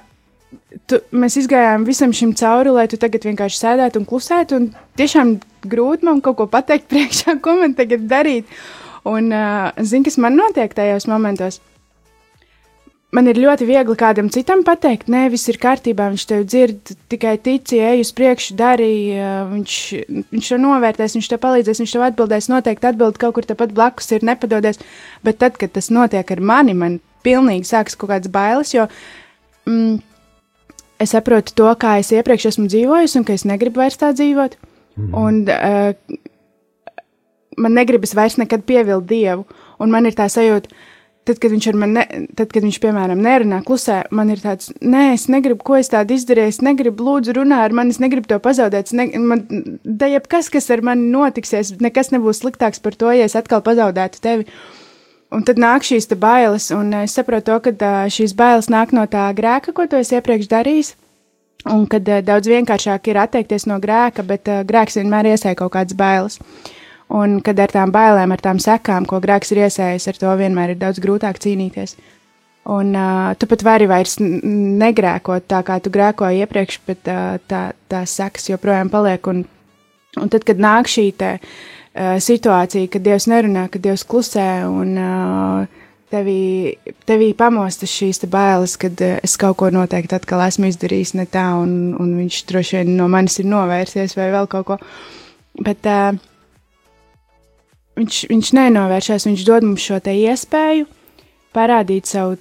tu, 0.89 0.99
mēs 1.15 1.37
izgājām 1.41 1.87
visam 1.87 2.13
šim 2.15 2.33
cauri, 2.39 2.71
lai 2.75 2.87
tu 2.91 2.99
tagad 3.01 3.27
vienkārši 3.27 3.61
sēdētu 3.61 4.01
un 4.01 4.07
klusētu. 4.09 4.59
Un 4.59 4.69
tiešām 4.99 5.35
grūti 5.69 6.07
man 6.07 6.23
kaut 6.25 6.39
ko 6.41 6.49
pateikt 6.51 6.89
priekšā, 6.93 7.39
ko 7.43 7.59
man 7.61 7.77
tagad 7.77 8.07
darīt. 8.11 8.49
Un 9.05 9.29
uh, 9.29 9.69
zini, 9.85 10.07
kas 10.07 10.17
man 10.17 10.37
notiek 10.37 10.73
tajos 10.73 11.05
momentos? 11.09 11.61
Man 13.15 13.29
ir 13.31 13.37
ļoti 13.39 13.67
viegli 13.69 13.95
kādam 13.95 14.27
citam 14.33 14.63
pateikt, 14.67 15.07
nē, 15.13 15.27
viss 15.31 15.47
ir 15.47 15.59
kārtībā, 15.61 16.09
viņš 16.11 16.23
tev 16.27 16.41
dzird, 16.49 16.89
tikai 17.11 17.35
tici, 17.39 17.77
ej 17.79 18.01
uz 18.03 18.11
priekšu, 18.17 18.57
darīja, 18.59 19.29
viņš, 19.53 19.75
viņš 20.33 20.49
to 20.51 20.59
novērtēs, 20.59 21.15
viņš 21.15 21.29
tev 21.31 21.41
palīdzēs, 21.45 21.79
viņš 21.83 21.93
tev 21.95 22.03
atbildēs, 22.09 22.49
noteikti 22.51 22.89
atbild 22.89 23.21
kaut 23.21 23.37
kur 23.37 23.47
tepat 23.47 23.71
blakus 23.77 24.11
ir 24.17 24.25
nepadodies. 24.27 24.81
Bet 25.23 25.39
tad, 25.45 25.55
kad 25.61 25.71
tas 25.77 25.91
notiek 25.93 26.35
ar 26.35 26.43
mani, 26.43 26.75
man 26.75 26.99
pilnīgi 27.23 27.69
sākas 27.69 27.95
kaut 27.95 28.11
kādas 28.11 28.33
bailes, 28.33 28.75
jo 28.75 28.89
mm, 29.69 30.01
es 31.05 31.15
saprotu 31.15 31.55
to, 31.55 31.71
kā 31.79 31.99
es 32.01 32.11
iepriekš 32.11 32.51
esmu 32.51 32.67
dzīvojis, 32.73 33.15
un 33.21 33.29
ka 33.29 33.37
es 33.37 33.47
negribu 33.47 33.85
vairs 33.85 34.01
tā 34.01 34.11
dzīvot. 34.17 34.59
Mm 34.59 34.74
-hmm. 34.95 35.13
Un 35.13 35.45
uh, 35.49 36.17
man 37.57 37.73
negribas 37.73 38.15
vairs 38.15 38.37
nekad 38.37 38.65
pievilkt 38.67 39.07
dievu, 39.09 39.45
un 39.79 39.91
man 39.91 40.05
ir 40.05 40.15
tā 40.17 40.27
sajūta. 40.31 40.69
Tad, 41.25 41.39
kad 41.41 41.49
ne, 41.49 42.03
tad, 42.37 42.51
kad 42.53 42.61
viņš, 42.61 42.77
piemēram, 42.83 43.17
nerunā 43.17 43.63
klusē, 43.65 44.03
man 44.13 44.29
ir 44.29 44.43
tāds, 44.43 44.69
nē, 44.77 45.15
es 45.15 45.23
negribu, 45.25 45.63
ko 45.65 45.79
es 45.79 45.89
tādu 45.89 46.13
izdarīju, 46.13 46.51
es 46.53 46.59
negribu, 46.61 47.01
lūdzu, 47.01 47.33
runā 47.39 47.63
ar 47.65 47.73
mani, 47.73 47.95
es 47.95 47.97
negribu 47.97 48.29
to 48.29 48.37
pazaudēt. 48.37 48.91
Ne, 48.93 49.07
man, 49.17 49.41
da 49.81 50.05
jebkas, 50.05 50.51
kas 50.53 50.69
ar 50.69 50.85
mani 50.85 51.09
notiksies, 51.09 51.79
nekas 51.81 52.13
nebūs 52.13 52.43
sliktāks 52.43 52.83
par 52.83 52.93
to, 52.93 53.09
ja 53.09 53.25
es 53.25 53.33
atkal 53.33 53.65
pazaudētu 53.65 54.21
tevi. 54.21 54.45
Un 55.33 55.41
tad 55.41 55.57
nāk 55.57 55.81
šīs 55.87 56.11
bailes, 56.13 56.69
un 56.69 56.93
es 57.01 57.17
saprotu, 57.17 57.57
to, 57.57 57.73
ka 57.73 58.05
šīs 58.13 58.37
bailes 58.37 58.69
nāk 58.69 58.93
no 58.93 59.07
tā 59.09 59.25
grēka, 59.33 59.73
ko 59.73 59.89
tu 59.89 59.97
esi 59.97 60.19
iepriekš 60.19 60.51
darījis. 60.53 60.93
Un 61.71 61.85
kad 61.89 62.05
daudz 62.05 62.49
vienkāršāk 62.51 63.09
ir 63.09 63.19
atteikties 63.23 63.65
no 63.65 63.79
grēka, 63.81 64.25
bet 64.27 64.49
grēks 64.69 64.99
vienmēr 64.99 65.31
iesēja 65.31 65.57
kaut 65.63 65.73
kādas 65.73 65.97
bailes. 65.97 66.39
Un 67.15 67.39
kad 67.45 67.59
ar 67.61 67.73
tām 67.73 67.93
bailēm, 67.93 68.33
ar 68.33 68.41
tām 68.41 68.59
sekām, 68.61 69.05
ko 69.09 69.17
grēks 69.21 69.53
ir 69.53 69.63
iesējis, 69.65 70.07
ar 70.09 70.19
to 70.21 70.35
vienmēr 70.37 70.73
ir 70.73 70.79
daudz 70.81 71.01
grūtāk 71.01 71.41
cīnīties. 71.41 71.95
Un 72.73 72.93
uh, 72.97 73.33
tu 73.37 73.45
pat 73.49 73.61
vari 73.65 73.85
vairs 73.89 74.17
negrēkot 74.21 75.45
tā, 75.49 75.61
kā 75.65 75.77
tu 75.81 75.93
grēkoji 75.93 76.45
iepriekš, 76.45 76.79
bet 76.89 77.09
uh, 77.13 77.35
tā, 77.49 77.67
tās 77.89 78.13
sekas 78.17 78.49
joprojām 78.49 78.89
paliek. 78.93 79.29
Un, 79.29 79.43
un 80.17 80.33
tad, 80.33 80.45
kad 80.49 80.61
nāk 80.61 80.89
šī 80.89 81.11
te, 81.17 81.35
uh, 81.37 81.85
uh, 81.95 82.15
situācija, 82.21 82.89
kad 82.91 83.05
Dievs 83.05 83.27
nerunā, 83.31 83.67
kad 83.71 83.83
Dievs 83.83 84.05
klusē 84.07 84.65
un 84.67 84.95
uh, 84.99 85.83
tevī, 86.13 86.75
tevī 87.07 87.31
pamostas 87.37 87.91
šīs 87.91 88.23
bailes, 88.31 88.77
kad 88.81 89.01
uh, 89.01 89.17
es 89.25 89.35
kaut 89.41 89.57
ko 89.61 89.71
noteikti 89.73 90.17
atkal 90.17 90.43
esmu 90.45 90.69
izdarījis 90.71 91.15
ne 91.19 91.27
tā, 91.29 91.47
un, 91.61 91.95
un 91.99 92.15
viņš 92.21 92.39
droši 92.51 92.79
vien 92.81 92.95
no 92.99 93.09
manis 93.11 93.39
ir 93.41 93.49
novērsies 93.51 94.17
vai 94.17 94.31
vēl 94.35 94.49
kaut 94.51 94.69
ko. 94.69 94.79
Bet 95.65 95.87
uh, 95.89 96.17
viņš, 97.99 98.25
viņš 98.31 98.51
nenovēršas, 98.59 99.29
viņš 99.29 99.45
dod 99.47 99.69
mums 99.69 99.85
šo 99.85 100.01
iespēju 100.11 100.89
parādīt 101.55 102.11
savu 102.11 102.35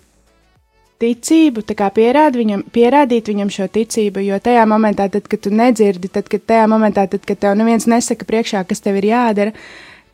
ticību, 1.02 1.64
tā 1.66 1.76
kā 1.78 1.88
pierād 1.94 2.36
viņam, 2.38 2.64
pierādīt 2.74 3.28
viņam 3.30 3.50
šo 3.52 3.66
ticību, 3.72 4.22
jo 4.24 4.38
tajā 4.42 4.64
momentā, 4.70 5.08
tad, 5.12 5.26
kad 5.30 5.42
tu 5.44 5.52
nedzirdi, 5.54 6.10
tad, 6.12 6.28
kad 6.30 6.44
tajā 6.48 6.68
momentā, 6.70 7.06
tad, 7.10 7.24
kad 7.26 7.40
tev 7.40 7.58
neviens 7.58 7.88
nesaka 7.90 8.26
priekšā, 8.28 8.64
kas 8.68 8.82
tev 8.84 9.00
ir 9.00 9.10
jādara, 9.10 9.54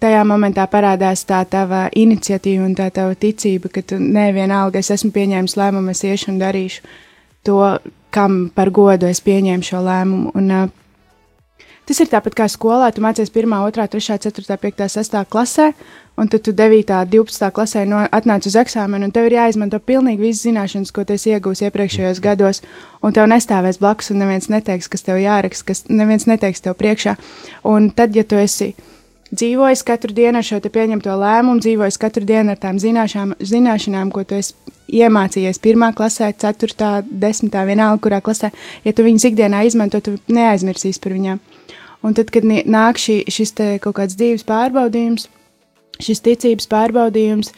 tajā 0.00 0.24
momentā 0.26 0.64
parādās 0.70 1.24
tā 1.28 1.42
tava 1.48 1.86
iniciatīva 1.96 2.64
un 2.66 2.74
tā 2.78 2.88
tava 2.94 3.14
ticība, 3.18 3.70
ka 3.72 3.84
tu 3.84 4.00
nevienalga, 4.00 4.80
es 4.80 4.90
esmu 4.96 5.12
pieņēmis 5.14 5.56
lēmumu, 5.60 5.94
es 5.94 6.04
iešu 6.08 6.32
un 6.32 6.42
darīšu 6.42 6.84
to, 7.46 7.62
kam 8.10 8.50
par 8.54 8.72
godu 8.74 9.08
es 9.10 9.22
pieņēmu 9.24 9.66
šo 9.66 9.80
lēmumu. 9.86 10.34
Un, 10.36 10.50
uh, 10.50 11.66
tas 11.88 12.00
ir 12.02 12.10
tāpat 12.10 12.36
kā 12.38 12.46
skolā, 12.50 12.90
tu 12.94 13.02
mācies 13.04 13.32
1, 13.32 13.56
2, 13.76 13.88
3, 13.96 14.18
4, 14.26 14.58
5, 14.64 14.84
6 14.96 15.24
klasē, 15.30 15.70
un 16.20 16.28
tad 16.28 16.44
tu 16.46 16.54
9. 16.56 16.92
un 16.96 17.10
12. 17.14 17.50
klasē 17.56 17.84
no, 17.88 18.02
atnāc 18.10 18.46
uz 18.46 18.56
eksāmenu, 18.60 19.08
un 19.08 19.14
tev 19.14 19.28
ir 19.28 19.38
jāizmanto 19.38 19.80
pilnīgi 19.80 20.22
visas 20.22 20.44
zināšanas, 20.48 20.92
ko 20.94 21.04
tu 21.08 21.16
iegūsi 21.16 21.68
iepriekšējos 21.68 22.22
gados, 22.24 22.62
un 23.02 23.16
tev 23.16 23.28
nestāvēs 23.32 23.80
blakus, 23.82 24.12
un 24.14 24.24
neviens 24.24 24.48
neteiks, 24.52 24.88
kas 24.92 25.06
tev 25.06 25.20
jāraksta, 25.22 25.72
kas 25.72 25.84
neviens 25.88 26.28
neteiks 26.30 26.64
tev 26.64 26.76
priekšā. 26.80 27.16
Un 27.68 27.90
tad, 27.96 28.16
ja 28.16 28.24
tu 28.24 28.38
esi 28.40 28.74
dzīvojis 29.34 29.82
katru 29.86 30.14
dienu 30.14 30.40
ar 30.40 30.46
šo 30.46 30.60
pieņemto 30.64 31.14
lēmumu, 31.22 31.62
dzīvojis 31.62 31.98
katru 32.00 32.26
dienu 32.26 32.54
ar 32.54 32.60
tām 32.60 32.78
zināšām, 32.82 33.36
zināšanām, 33.38 34.10
ko 34.14 34.24
tu 34.24 34.38
esi 34.40 34.54
iemācījies 35.00 35.60
pirmā 35.62 35.92
klasē, 35.96 36.32
ceturtā, 36.34 37.00
desmitā, 37.06 37.62
vienalga, 37.68 38.00
kurā 38.02 38.20
klasē, 38.24 38.50
ja 38.84 38.94
tu 38.94 39.06
viņus 39.06 39.28
ikdienā 39.30 39.62
izmanto, 39.68 40.00
tu 40.02 40.16
neaizmirsīsi 40.32 41.02
par 41.02 41.14
viņām. 41.14 41.42
Un 42.06 42.16
tad, 42.16 42.32
kad 42.32 42.46
nāk 42.48 42.98
šī, 42.98 43.22
šis 43.30 43.54
kaut 43.84 43.98
kāds 44.00 44.16
dzīves 44.18 44.46
pārbaudījums, 44.48 45.28
šis 46.00 46.24
ticības 46.24 46.68
pārbaudījums, 46.70 47.52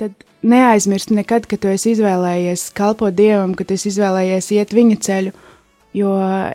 tad 0.00 0.16
neaizmirst 0.42 1.12
nekad, 1.12 1.46
ka 1.46 1.58
tu 1.60 1.68
esi 1.68 1.94
izvēlējies 1.94 2.70
kalpot 2.76 3.14
Dievam, 3.14 3.54
ka 3.54 3.66
tu 3.68 3.76
esi 3.76 3.90
izvēlējies 3.92 4.50
iet 4.56 4.72
viņa 4.74 4.96
ceļu. 5.06 5.34
Jo, 5.92 6.14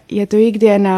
ja 0.10 0.26
tu 0.32 0.40
ikdienā 0.40 0.98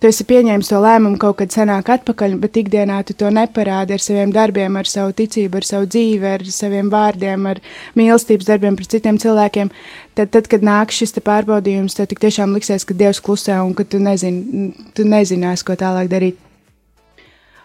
tu 0.00 0.08
esi 0.10 0.26
pieņēmis 0.28 0.68
to 0.68 0.78
lēmumu 0.82 1.18
kaut 1.20 1.38
kad 1.40 1.52
senāk 1.54 1.88
atpakaļ, 1.94 2.36
bet 2.40 2.58
ikdienā 2.60 2.98
tu 3.08 3.16
to 3.16 3.30
neparādi 3.32 3.96
ar 3.96 4.02
saviem 4.02 4.32
darbiem, 4.34 4.76
ar 4.76 4.88
savu 4.88 5.14
ticību, 5.16 5.60
ar 5.60 5.68
savu 5.68 5.88
dzīvi, 5.88 6.32
ar 6.36 6.44
saviem 6.52 6.90
vārdiem, 6.92 7.46
ar 7.48 7.60
mīlestības 7.96 8.48
darbiem 8.50 8.76
pret 8.76 8.92
citiem 8.92 9.20
cilvēkiem. 9.22 9.70
Tad, 10.16 10.32
tad 10.36 10.50
kad 10.52 10.64
nāk 10.64 10.92
šis 10.92 11.16
pārbaudījums, 11.16 11.96
tad 11.96 12.10
tik 12.12 12.20
tiešām 12.24 12.52
liksies, 12.56 12.84
ka 12.84 12.96
Dievs 12.96 13.22
klusē 13.24 13.56
un 13.64 13.72
ka 13.76 13.86
tu, 13.88 14.00
nezin, 14.02 14.74
tu 14.96 15.06
nezinās, 15.08 15.64
ko 15.64 15.78
tālāk 15.80 16.12
darīt. 16.12 16.42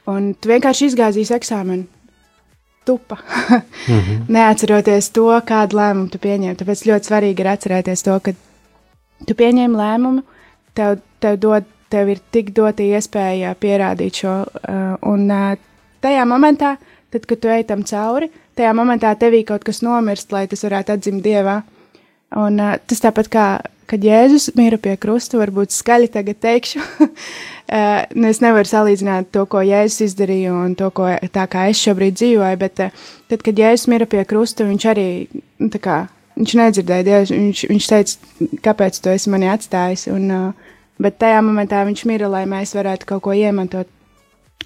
Un 0.10 0.32
tu 0.34 0.50
vienkārši 0.52 0.92
izgāzīsi 0.92 1.36
eksāmenu. 1.36 1.86
Tupa. 2.86 3.18
mm 3.18 4.00
-hmm. 4.00 4.24
Neatceroties 4.36 5.10
to, 5.10 5.28
kādu 5.46 5.78
lēmumu 5.78 6.10
tu 6.10 6.18
pieņēmi. 6.18 6.58
Tāpēc 6.58 6.88
ļoti 6.88 7.08
svarīgi 7.08 7.40
ir 7.40 7.48
atcerēties 7.48 8.04
to, 8.04 8.20
ka 8.20 8.34
tu 9.28 9.34
pieņēmi 9.34 9.78
lēmumu, 9.78 10.24
tev, 10.74 10.98
tev 11.20 11.38
dod 11.38 11.64
tev 11.91 12.12
ir 12.13 12.21
tik 12.33 12.53
dota 12.55 12.86
iespēja 12.86 13.53
pierādīt 13.60 14.24
šo, 14.24 14.38
uh, 14.45 14.95
un 15.12 15.27
uh, 15.31 15.51
tajā 16.03 16.24
momentā, 16.29 16.75
tad, 17.12 17.27
kad 17.27 17.41
tu 17.43 17.51
ej 17.51 17.67
tam 17.69 17.83
cauri, 17.88 18.31
tajā 18.57 18.71
momentā 18.77 19.12
tevī 19.19 19.43
kaut 19.48 19.65
kas 19.67 19.83
nomirst, 19.86 20.31
lai 20.33 20.48
tas 20.51 20.63
varētu 20.67 20.95
atzimt 20.95 21.24
dievā. 21.25 21.62
Un 22.39 22.62
uh, 22.63 22.77
tas 22.88 23.03
tāpat 23.03 23.27
kā, 23.31 23.48
kad 23.91 24.05
Jēzus 24.07 24.53
mīra 24.55 24.79
pie 24.79 24.95
krusta, 25.01 25.39
varbūt 25.41 25.74
skaļi 25.75 26.07
tagad 26.13 26.39
teikšu, 26.39 26.79
nu 28.19 28.29
es 28.29 28.39
nevaru 28.43 28.69
salīdzināt 28.69 29.33
to, 29.36 29.43
ko 29.51 29.63
Jēzus 29.67 30.07
izdarīja 30.07 30.55
un 30.55 30.77
to, 30.79 30.88
ko 30.95 31.10
tā 31.36 31.43
kā 31.51 31.67
es 31.71 31.81
šobrīd 31.83 32.15
dzīvoju, 32.15 32.62
bet 32.62 32.79
tad, 32.79 33.43
kad 33.43 33.60
Jēzus 33.60 33.89
mīra 33.91 34.07
pie 34.07 34.24
krusta, 34.29 34.67
viņš 34.69 34.88
arī, 34.93 35.07
nu, 35.60 35.67
tā 35.74 35.83
kā, 35.83 35.98
viņš 36.39 36.55
nedzirdēja 36.62 37.07
Dievu, 37.07 37.27
viņš, 37.36 37.65
viņš 37.71 37.89
teica, 37.91 38.48
kāpēc 38.69 39.01
tu 39.03 39.12
esi 39.12 39.33
mani 39.33 39.51
atstājis, 39.51 40.07
un 40.13 40.31
uh, 40.31 40.71
bet 41.01 41.20
tajā 41.22 41.41
momentā 41.46 41.84
viņš 41.88 42.05
mira, 42.10 42.29
lai 42.31 42.46
mēs 42.50 42.75
varētu 42.77 43.10
kaut 43.10 43.25
ko 43.27 43.36
iemantot, 43.36 43.89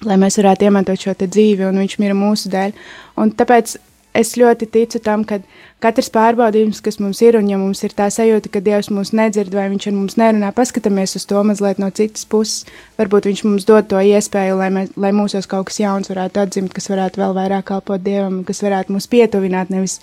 lai 0.05 0.19
mēs 0.21 0.39
varētu 0.41 0.67
iemantot 0.67 1.01
šo 1.01 1.15
dzīvi, 1.23 1.67
un 1.69 1.83
viņš 1.83 1.99
mira 2.03 2.17
mūsu 2.17 2.51
dēļ. 2.53 2.75
Un 3.21 3.31
tāpēc 3.39 3.77
es 4.15 4.33
ļoti 4.39 4.67
ticu 4.71 4.99
tam, 5.03 5.23
ka 5.27 5.39
katrs 5.83 6.09
pārbaudījums, 6.13 6.81
kas 6.83 6.99
mums 7.03 7.19
ir, 7.25 7.37
un 7.39 7.49
ja 7.51 7.59
mums 7.59 7.83
ir 7.85 7.95
tā 7.95 8.07
sajūta, 8.13 8.51
ka 8.51 8.61
Dievs 8.63 8.89
mūs 8.93 9.11
nedzird 9.15 9.53
vai 9.55 9.67
viņš 9.73 9.89
ar 9.89 9.95
mums 9.95 10.15
nerunā, 10.19 10.51
paskatāmies 10.55 11.17
uz 11.19 11.27
to 11.29 11.41
mazliet 11.47 11.81
no 11.83 11.89
citas 11.95 12.27
puses. 12.29 12.63
Varbūt 12.99 13.29
viņš 13.29 13.43
mums 13.47 13.67
dod 13.67 13.89
to 13.91 13.99
iespēju, 13.99 14.59
lai, 14.61 14.71
mēs, 14.77 14.93
lai 14.99 15.11
mūsos 15.15 15.49
kaut 15.51 15.69
kas 15.69 15.81
jauns 15.83 16.11
varētu 16.11 16.45
atzimt, 16.45 16.75
kas 16.75 16.89
varētu 16.91 17.21
vēl 17.23 17.35
vairāk 17.37 17.67
kalpot 17.71 18.03
Dievam, 18.03 18.43
kas 18.47 18.63
varētu 18.65 18.95
mūs 18.95 19.09
pietuvināt, 19.11 19.73
nevis 19.73 19.99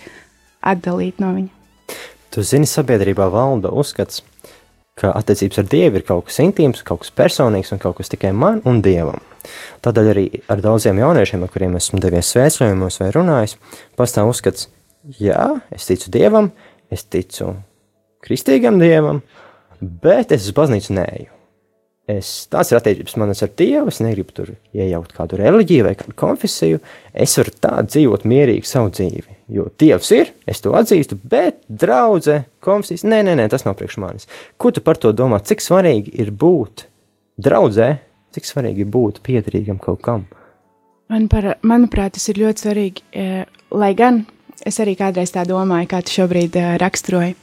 atdalīt 0.61 1.21
no 1.23 1.33
viņa. 1.35 1.97
Tu 2.33 2.45
zini, 2.45 2.69
sabiedrībā 2.69 3.27
valda 3.29 3.69
uzskats, 3.73 4.23
ka 4.99 5.11
attiecības 5.17 5.61
ar 5.61 5.69
Dievu 5.71 5.99
ir 5.99 6.05
kaut 6.07 6.27
kas 6.29 6.39
intīms, 6.43 6.83
kaut 6.85 7.03
kas 7.03 7.13
personīgs 7.15 7.73
un 7.73 7.81
kaut 7.81 7.97
kas 7.99 8.11
tikai 8.13 8.33
man 8.37 8.61
un 8.69 8.81
Dievam. 8.85 9.21
Tādēļ 9.83 10.09
arī 10.13 10.25
ar 10.51 10.61
daudziem 10.63 11.01
jauniešiem, 11.01 11.43
ar 11.43 11.51
kuriem 11.51 11.77
esmu 11.79 11.99
devies 12.03 12.29
svētceļojumos 12.33 13.01
vai 13.01 13.09
runājis, 13.15 13.57
pastāv 13.99 14.31
uzskats, 14.31 14.69
jā, 15.19 15.49
es 15.73 15.89
ticu 15.89 16.13
Dievam, 16.13 16.51
es 16.93 17.05
ticu 17.09 17.55
kristīgam 18.23 18.79
Dievam, 18.81 19.23
bet 19.81 20.31
es 20.35 20.47
uz 20.47 20.55
baznīcu 20.55 20.95
neju. 20.99 21.32
Es, 22.09 22.49
tās 22.51 22.67
ir 22.67 22.75
attiecības 22.81 23.13
manas 23.15 23.39
ar 23.45 23.51
Dievu. 23.55 23.87
Es 23.87 24.01
negribu 24.03 24.33
tur 24.35 24.49
iejaukt 24.75 25.13
kādu 25.15 25.37
reliģiju 25.39 25.85
vai 25.87 25.93
kādu 25.95 26.15
konfesiju. 26.19 26.81
Es 27.15 27.37
varu 27.39 27.53
tā 27.63 27.77
dzīvot 27.87 28.25
mierīgi 28.27 28.67
savu 28.67 28.91
dzīvi. 28.91 29.37
Jo 29.55 29.69
Dievs 29.79 30.11
ir, 30.15 30.33
es 30.49 30.59
to 30.63 30.73
atzīstu, 30.75 31.15
bet 31.31 31.61
draudzē, 31.67 32.41
konfesijas, 32.63 33.05
nē, 33.07 33.21
nē, 33.27 33.37
nē, 33.39 33.47
tas 33.51 33.63
nav 33.63 33.77
priekš 33.79 33.99
manis. 34.03 34.27
Ko 34.59 34.73
tu 34.75 34.83
par 34.83 34.99
to 34.99 35.13
domā? 35.15 35.39
Cik 35.47 35.63
svarīgi 35.63 36.11
ir 36.19 36.33
būt 36.35 36.89
draudzē, 37.43 37.93
cik 38.35 38.51
svarīgi 38.51 38.83
ir 38.83 38.91
būt 38.91 39.23
piederīgam 39.23 39.79
kaut 39.83 40.03
kam? 40.03 40.27
Man 41.11 41.29
par, 41.31 41.53
manuprāt, 41.63 42.17
tas 42.17 42.27
ir 42.31 42.43
ļoti 42.43 42.67
svarīgi. 42.67 43.07
Eh, 43.15 43.43
lai 43.71 43.93
gan 43.95 44.25
es 44.65 44.79
arī 44.83 44.97
kādreiz 44.99 45.31
tā 45.31 45.47
domāju, 45.47 45.91
kā 45.91 46.03
tu 46.03 46.19
šobrīd 46.19 46.59
eh, 46.59 46.73
raksturoji. 46.83 47.35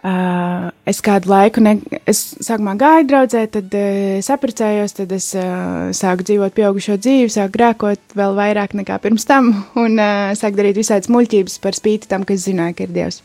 Uh, 0.00 0.70
es 0.88 1.02
kādu 1.04 1.28
laiku, 1.28 1.60
ne, 1.60 1.74
es 2.08 2.22
sākumā 2.40 2.72
gāju 2.80 3.04
draudzē, 3.10 3.42
tad 3.52 3.74
uh, 3.76 4.22
saprecējos, 4.24 4.94
tad 4.96 5.12
es 5.12 5.26
uh, 5.36 5.90
sāku 5.92 6.24
dzīvot 6.24 6.56
pieaugušo 6.56 6.96
dzīvi, 6.96 7.28
sāku 7.28 7.58
grēkot 7.58 8.16
vēl 8.16 8.32
vairāk 8.38 8.72
nekā 8.80 8.96
pirms 9.04 9.28
tam, 9.28 9.50
un 9.76 10.00
uh, 10.00 10.32
sāku 10.40 10.56
darīt 10.56 10.80
visādas 10.80 11.12
muļķības 11.12 11.58
par 11.60 11.76
spīti 11.76 12.08
tam, 12.08 12.24
ka 12.24 12.32
es 12.32 12.48
zināju, 12.48 12.78
ka 12.78 12.88
ir 12.88 12.96
Dievs, 12.96 13.20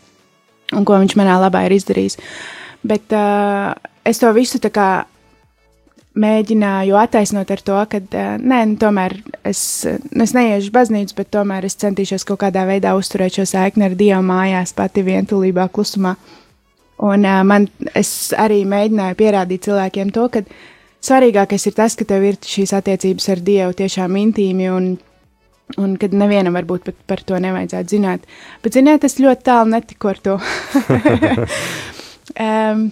un 0.76 0.84
ko 0.84 1.00
viņš 1.00 1.16
manā 1.16 1.40
labā 1.46 1.64
ir 1.70 1.78
izdarījis. 1.78 2.20
Bet 2.84 3.16
uh, 3.16 3.72
es 4.04 4.20
to 4.20 4.36
visu 4.36 4.60
tā 4.60 4.76
kā 4.76 4.92
mēģināju 6.20 7.00
attaisnot 7.00 7.56
ar 7.56 7.68
to, 7.72 7.82
ka, 7.88 8.04
uh, 8.04 8.32
nē, 8.36 8.64
nu, 8.74 8.80
tomēr 8.84 9.22
es, 9.48 9.62
es 9.88 10.36
neiešu 10.36 10.76
baznīcu, 10.76 11.22
bet 11.24 11.32
tomēr 11.40 11.72
es 11.72 11.80
centīšos 11.80 12.28
kaut 12.28 12.44
kādā 12.44 12.68
veidā 12.68 13.00
uzturēt 13.00 13.40
šo 13.40 13.48
saikni 13.56 13.88
ar 13.88 13.96
Dievu 13.96 14.26
mājās, 14.28 14.76
pati 14.76 15.08
vientulībā, 15.08 15.72
klusumā. 15.72 16.20
Uh, 16.20 16.42
Un 17.04 17.26
uh, 17.28 17.42
man, 17.48 17.68
es 17.98 18.32
arī 18.40 18.62
mēģināju 18.70 19.18
pierādīt 19.20 19.68
cilvēkiem 19.68 20.14
to, 20.16 20.30
ka 20.32 20.44
svarīgākais 21.04 21.68
ir 21.68 21.76
tas, 21.76 21.98
ka 22.00 22.08
tev 22.08 22.24
ir 22.24 22.40
šīs 22.40 22.72
attiecības 22.78 23.30
ar 23.34 23.44
Dievu 23.46 23.76
tiešām 23.82 24.16
intīmi 24.22 24.70
un, 24.72 24.92
un 25.82 25.96
kad 26.02 26.16
nevienam 26.16 26.56
varbūt 26.56 26.88
pat 26.88 27.02
par 27.10 27.24
to 27.28 27.40
nevajadzētu 27.44 27.98
zināt. 27.98 28.30
Bet, 28.64 28.78
ziniet, 28.78 29.04
es 29.04 29.20
ļoti 29.20 29.48
tālu 29.50 29.74
netiku 29.76 30.14
ar 30.14 30.22
to. 30.24 30.38
um, 32.48 32.88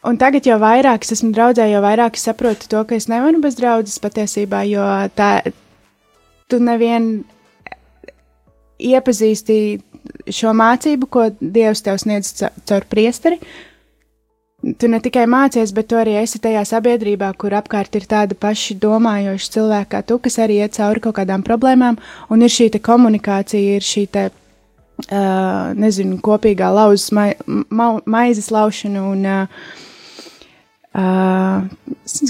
Un 0.00 0.16
tagad, 0.16 0.46
jo 0.48 0.54
vairāk 0.56 1.04
es 1.04 1.12
esmu 1.12 1.28
draudzē, 1.36 1.66
jo 1.68 1.82
vairāk 1.84 2.14
es 2.16 2.22
saprotu 2.24 2.70
to, 2.72 2.80
ka 2.88 2.96
es 2.96 3.04
nevaru 3.10 3.42
bez 3.44 3.58
draudzes 3.58 4.00
patiesībā, 4.00 4.62
jo 4.64 4.84
tā, 5.12 5.42
tu 6.48 6.56
nevien 6.64 7.10
iepazīsti 8.80 9.58
šo 10.28 10.54
mācību, 10.56 11.08
ko 11.10 11.26
Dievs 11.40 11.84
tev 11.86 11.98
sniedz 12.02 12.32
caur 12.68 12.86
priesteri. 12.90 13.40
Tu 14.60 14.90
ne 14.92 14.98
tikai 15.00 15.24
mācies, 15.30 15.70
bet 15.72 15.88
tu 15.88 15.96
arī 15.96 16.18
esi 16.20 16.36
tajā 16.42 16.66
sabiedrībā, 16.68 17.30
kur 17.40 17.54
apkārt 17.56 17.94
ir 17.96 18.04
tādi 18.08 18.36
paši 18.36 18.76
domājoši 18.82 19.54
cilvēki 19.54 19.88
kā 19.94 20.02
tu, 20.04 20.18
kas 20.20 20.36
arī 20.44 20.58
iet 20.60 20.76
cauri 20.76 21.00
kaut 21.00 21.16
kādām 21.16 21.44
problēmām, 21.46 21.96
un 22.28 22.44
ir 22.44 22.52
šī 22.52 22.68
komunikācija, 22.84 23.78
ir 23.78 23.86
šī 23.86 24.04
te, 24.12 24.26
uh, 25.08 25.72
nezinu, 25.80 26.20
kopīgā 26.20 26.68
lauzes 26.76 27.08
ma 27.16 27.30
ma 27.48 27.88
maizes 28.04 28.50
laušana 28.52 29.06
un, 29.08 29.24
uh, 29.24 29.48
uh, 30.92 31.64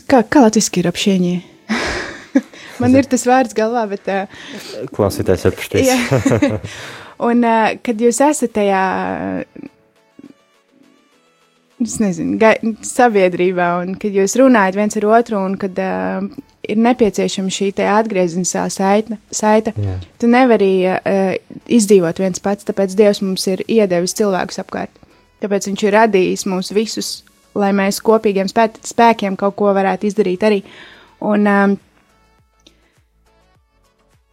kā, 0.07 0.23
kā 0.23 0.47
latviski 0.47 0.85
ir 0.85 0.91
apšieņie? 0.93 1.37
Man 2.81 2.95
ir 2.97 3.11
tas 3.11 3.27
vārds 3.29 3.57
galvā, 3.57 3.85
bet. 3.91 4.07
Uh, 4.09 4.87
Klausītājs 4.95 5.51
apštīs. 5.51 5.91
Un, 7.21 7.45
uh, 7.45 7.75
kad 7.85 8.01
jūs 8.01 8.21
esat 8.25 8.55
tajā, 8.57 8.85
es 11.85 11.97
nezinu, 12.01 12.39
sabiedrībā, 12.87 13.73
un 13.83 13.99
kad 14.01 14.17
jūs 14.17 14.39
runājat 14.41 14.79
viens 14.79 14.97
ar 15.01 15.09
otru, 15.11 15.43
un 15.51 15.59
kad 15.61 15.77
uh, 15.85 16.25
ir 16.71 16.81
nepieciešama 16.81 17.53
šī 17.53 17.73
atgriezeniskā 17.85 18.65
saita, 18.73 19.19
saita 19.35 19.75
yeah. 19.77 20.01
tu 20.21 20.31
nevari 20.31 20.73
uh, 20.89 21.35
izdzīvot 21.69 22.23
viens 22.23 22.43
pats, 22.43 22.69
tāpēc 22.69 22.97
Dievs 22.97 23.23
mums 23.25 23.47
ir 23.51 23.65
iedevis 23.69 24.17
cilvēkus 24.19 24.63
apkārt. 24.65 24.97
Tāpēc 25.41 25.71
Viņš 25.71 25.85
ir 25.87 25.95
radījis 25.97 26.47
mūs 26.53 26.73
visus, 26.77 27.11
lai 27.57 27.71
mēs 27.77 28.03
kopīgiem 28.05 28.49
spē 28.51 28.69
spēkiem 28.85 29.39
kaut 29.41 29.57
ko 29.57 29.73
varētu 29.77 30.11
izdarīt 30.11 30.45
arī. 30.47 30.61
Un, 31.25 31.49
um, 31.49 31.79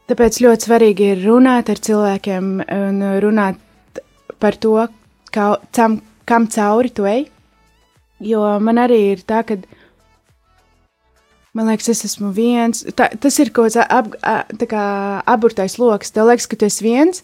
Tāpēc 0.08 0.38
ļoti 0.40 0.70
svarīgi 0.70 1.08
ir 1.12 1.24
runāt 1.26 1.68
ar 1.68 1.80
cilvēkiem 1.84 2.46
un 2.64 3.02
runāt 3.20 3.58
par 4.40 4.56
to, 4.56 4.86
kā, 5.36 5.50
cam, 5.76 5.98
kam 6.28 6.46
cauri 6.48 6.92
tu 6.96 7.08
ej. 7.10 7.26
Jo 8.24 8.56
man 8.64 8.80
arī 8.80 9.02
ir 9.12 9.24
tā, 9.28 9.42
ka 9.44 9.58
man 11.58 11.68
liekas, 11.68 11.90
es 11.92 12.06
esmu 12.08 12.32
viens. 12.32 12.86
Tā, 12.96 13.10
tas 13.20 13.36
ir 13.44 13.52
kaut 13.52 13.76
kāds 13.76 13.82
ap, 13.84 14.14
kā 14.72 14.86
aburtais 15.28 15.76
lokus. 15.82 16.14
Tev 16.16 16.30
liekas, 16.30 16.48
ka 16.48 16.56
tu 16.56 16.70
esi 16.70 16.86
viens, 16.86 17.20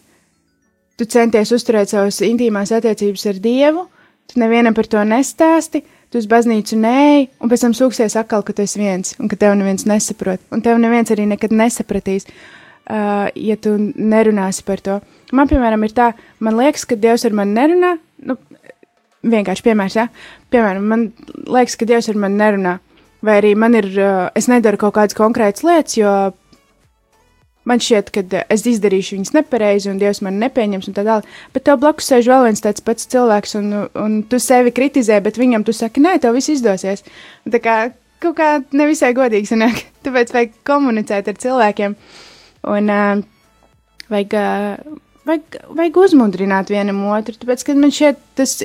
tu 0.99 1.07
centies 1.07 1.53
uzturēt 1.55 1.93
savas 1.93 2.19
intīmās 2.25 2.73
attiecības 2.75 3.23
ar 3.31 3.39
Dievu, 3.45 3.85
tu 4.27 4.41
nevienam 4.43 4.75
par 4.75 4.91
to 4.91 5.05
nestāsti. 5.07 5.85
Tu 6.11 6.19
uz 6.19 6.27
baznīcu 6.29 6.77
nē, 6.77 6.97
un 7.41 7.49
pēc 7.49 7.63
tam 7.63 7.73
sūksies 7.73 8.13
atkal, 8.19 8.43
ka 8.45 8.53
tu 8.53 8.61
esi 8.61 8.77
viens, 8.77 9.15
un 9.17 9.31
ka 9.31 9.39
tev 9.39 9.55
neviens 9.57 9.87
nesaprot, 9.89 10.43
un 10.53 10.61
tev 10.61 10.77
neviens 10.77 11.09
arī 11.09 11.25
nekad 11.25 11.55
nesapratīs. 11.57 12.27
Uh, 12.27 12.62
uh, 12.89 13.27
ja 13.35 13.57
tu 13.61 13.75
nerunāsi 13.79 14.65
par 14.67 14.83
to. 14.83 14.99
Man, 15.33 15.49
piemēram, 15.49 15.83
ir 15.85 15.95
tā, 15.95 16.11
man 16.43 16.57
liekas, 16.59 16.85
ka 16.89 16.97
Dievs 16.99 17.25
ar 17.27 17.35
mani 17.37 17.55
nerunā. 17.57 17.95
Nu, 18.27 18.37
vienkārši 19.23 19.65
piemērs. 19.65 19.97
Ja? 19.97 20.07
Piemēram, 20.53 20.85
man 20.91 21.09
liekas, 21.47 21.77
ka 21.79 21.87
Dievs 21.89 22.11
ar 22.11 22.19
mani 22.19 22.39
nerunā. 22.41 22.77
Vai 23.23 23.39
arī 23.39 23.53
man 23.55 23.75
ir, 23.79 23.89
uh, 23.95 24.29
es 24.35 24.49
nedaru 24.51 24.79
kaut 24.81 24.97
kādas 24.97 25.17
konkrētas 25.17 25.63
lietas, 25.63 25.95
jo 25.95 26.11
man 27.63 27.79
šķiet, 27.79 28.11
ka 28.11 28.23
uh, 28.25 28.45
es 28.51 28.65
izdarīšu 28.67 29.15
viņas 29.15 29.35
nepareizi, 29.37 29.89
un 29.93 30.01
Dievs 30.01 30.19
man 30.25 30.41
nepieņems, 30.43 30.89
un 30.91 30.97
tā 30.97 31.07
tālāk. 31.07 31.29
Bet 31.55 31.67
tev 31.69 31.79
blakus 31.83 32.11
sēž 32.11 32.27
vēl 32.33 32.49
viens 32.49 32.63
tāds 32.65 32.83
pats 32.83 33.07
cilvēks, 33.13 33.55
un, 33.61 33.73
un 33.95 34.21
tu 34.27 34.41
sevi 34.43 34.75
kritizē, 34.75 35.21
bet 35.23 35.39
viņam 35.39 35.63
tu 35.63 35.75
saki, 35.75 36.03
nē, 36.03 36.17
tev 36.23 36.35
viss 36.35 36.51
izdosies. 36.51 37.07
Un 37.47 37.55
tā 37.55 37.63
kā 37.63 37.77
kaut 38.23 38.37
kā 38.37 38.49
nevisai 38.75 39.13
godīgi 39.15 39.49
sanāk. 39.51 39.83
Tāpēc 40.05 40.35
vajag 40.35 40.55
komunicēt 40.67 41.29
ar 41.31 41.39
cilvēkiem, 41.39 41.95
un 42.67 42.93
uh, 42.93 43.23
vajag. 44.13 44.37
Uh, 44.37 45.01
Vajag, 45.23 45.53
vajag 45.71 45.97
uzmundrināt 46.01 46.67
vienam 46.67 46.97
otru, 47.07 47.37
tāpēc, 47.39 47.61
ka 47.63 47.73
man 47.79 47.93
šķiet, 47.95 48.17
tas 48.35 48.57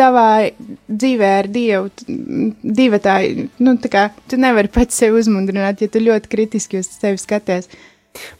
tavā 0.00 0.48
dzīvē 0.88 1.28
ar 1.42 1.48
Dievu, 1.52 1.90
divi 2.64 3.00
tā, 3.04 3.18
nu, 3.60 3.74
tā 3.82 3.90
kā 3.92 4.06
tu 4.30 4.38
nevari 4.40 4.70
pats 4.72 4.96
sevi 4.96 5.20
uzmundrināt, 5.20 5.82
ja 5.84 5.92
tu 5.92 6.00
ļoti 6.00 6.32
kritiski 6.32 6.80
uz 6.80 6.88
sevi 6.94 7.20
skaties. 7.20 7.68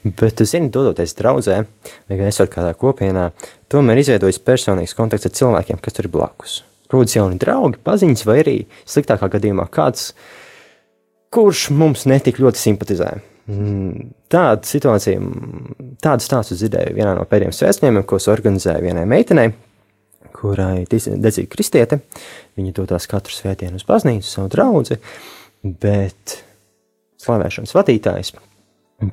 Bet, 0.03 0.39
tu 0.39 0.47
zini, 0.49 0.71
dodoties 0.73 1.13
draudzē, 1.19 1.61
vai 2.09 2.19
gan 2.19 2.31
esot 2.33 2.51
kādā 2.53 2.73
kopienā, 2.81 3.29
tomēr 3.71 4.01
izveidojas 4.01 4.41
personīgs 4.43 4.97
kontakts 4.97 5.29
ar 5.29 5.37
cilvēkiem, 5.37 5.81
kas 5.85 5.97
tur 5.97 6.09
ir 6.09 6.15
blakus. 6.17 6.63
Rodas 6.91 7.15
jauni 7.15 7.39
draugi, 7.39 7.79
paziņas, 7.87 8.25
vai 8.27 8.41
arī 8.43 8.57
sliktākā 8.89 9.29
gadījumā 9.37 9.69
kāds, 9.71 10.15
kurš 11.31 11.69
mums 11.77 12.09
netik 12.11 12.41
ļoti 12.43 12.65
simpatizē. 12.65 13.13
Mm, 13.51 14.11
tāda 14.31 14.69
situācija, 14.69 15.21
tādu 16.05 16.25
stāstu 16.25 16.59
dzirdēju 16.59 16.95
vienā 16.95 17.17
no 17.17 17.25
pēdējiem 17.27 17.55
svētceļiem, 17.57 18.03
ko 18.07 18.21
organizēja 18.31 18.83
vienai 18.85 19.07
meitenei, 19.11 19.49
kurai 20.37 20.85
dedzīga 20.91 21.51
kristiete. 21.51 22.01
Viņa 22.59 22.77
dodas 22.77 23.09
katru 23.11 23.35
svētdienu 23.35 23.81
uz 23.81 23.87
baznīcu, 23.89 24.29
savu 24.29 24.53
draugu, 24.53 25.01
bet 25.83 26.37
slavēšanas 27.25 27.75
vadītājs 27.77 28.37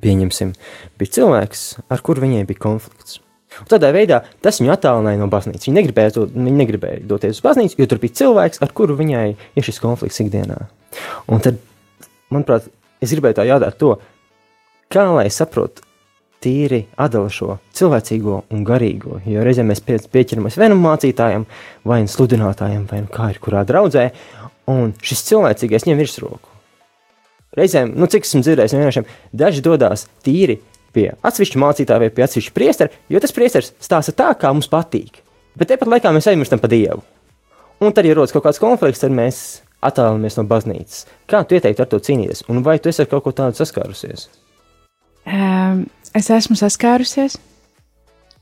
pieņemsim, 0.03 0.51
bija 0.99 1.15
cilvēks, 1.19 1.63
ar 1.93 2.03
kuru 2.03 2.25
viņai 2.25 2.43
bija 2.49 2.63
konflikts. 2.67 3.21
Un 3.61 3.69
tādā 3.71 3.89
veidā 3.95 4.19
tas 4.43 4.59
viņu 4.59 4.73
attālināja 4.73 5.21
no 5.21 5.29
baznīcas. 5.31 5.69
Viņa 5.69 5.79
negribēja, 5.79 6.13
to, 6.17 6.25
viņa 6.33 6.57
negribēja 6.59 6.99
doties 7.09 7.39
uz 7.39 7.45
baznīcu, 7.45 7.79
jo 7.79 7.87
tur 7.89 8.01
bija 8.03 8.17
cilvēks, 8.19 8.59
ar 8.61 8.73
kuru 8.75 8.97
viņai 8.99 9.29
ir 9.33 9.65
šis 9.65 9.79
konflikts 9.81 10.19
ikdienā. 10.21 10.59
Un 11.31 11.41
tad, 11.43 11.57
manuprāt, 12.33 12.67
es 13.01 13.15
gribēju 13.15 13.39
tā 13.39 13.47
jautāt 13.47 13.79
to, 13.79 13.95
kā 14.93 15.05
lai 15.13 15.27
saprotu 15.33 15.85
tīri 16.43 16.83
atdala 17.01 17.31
šo 17.33 17.57
cilvēcīgo 17.77 18.43
un 18.53 18.67
garīgo. 18.67 19.21
Jo 19.25 19.45
reizēm 19.45 19.71
mēs 19.71 19.81
pie, 19.83 19.97
pieķeramies 20.13 20.59
vienam 20.59 20.83
mācītājam, 20.85 21.47
vai 21.87 22.03
nu 22.03 22.11
sludinātājam, 22.13 22.85
vai 22.91 23.01
nu 23.05 23.09
kā 23.11 23.31
ir 23.33 23.41
kurā 23.43 23.65
draudzē, 23.67 24.11
un 24.69 24.93
šis 25.01 25.25
cilvēcīgais 25.31 25.89
ņem 25.89 25.99
virsroku 26.03 26.57
reizēm, 27.57 27.93
nu, 27.97 28.07
cik 28.11 28.27
esmu 28.27 28.43
dzirdējis 28.45 28.75
jauniešiem, 28.75 29.05
daži 29.35 29.63
dodas 29.65 30.05
tīri 30.25 30.59
pie 30.95 31.09
atsevišķa 31.25 31.61
mācītāja 31.61 32.03
vai 32.03 32.09
pie 32.13 32.25
atsevišķa 32.25 32.55
priestera, 32.55 33.03
jo 33.11 33.21
tas 33.23 33.35
priesteris 33.35 33.73
stāsta 33.83 34.15
tā, 34.17 34.31
kā 34.39 34.51
mums 34.53 34.69
patīk. 34.71 35.21
Bet 35.57 35.71
tepat 35.71 35.89
laikā 35.95 36.13
mēs 36.13 36.29
aizmirstam 36.29 36.61
par 36.61 36.71
Dievu. 36.73 37.01
Un 37.81 37.93
tad, 37.93 38.05
ja 38.09 38.15
rodas 38.17 38.33
kaut 38.33 38.45
kāds 38.45 38.61
konflikts, 38.61 39.01
tad 39.03 39.13
mēs 39.13 39.61
attālinamies 39.85 40.37
no 40.39 40.45
baznīcas. 40.49 41.05
Kā 41.29 41.43
tu 41.45 41.57
ieteiktu 41.57 41.83
ar 41.83 41.89
to 41.91 42.01
cīnīties? 42.01 42.45
Un 42.49 42.63
vai 42.65 42.77
tu 42.81 42.89
esi 42.89 43.03
ar 43.03 43.09
kaut 43.11 43.25
ko 43.25 43.33
tādu 43.37 43.57
saskārusies? 43.59 44.27
Es 45.27 46.29
esmu 46.31 46.55
saskārusies. 46.59 47.37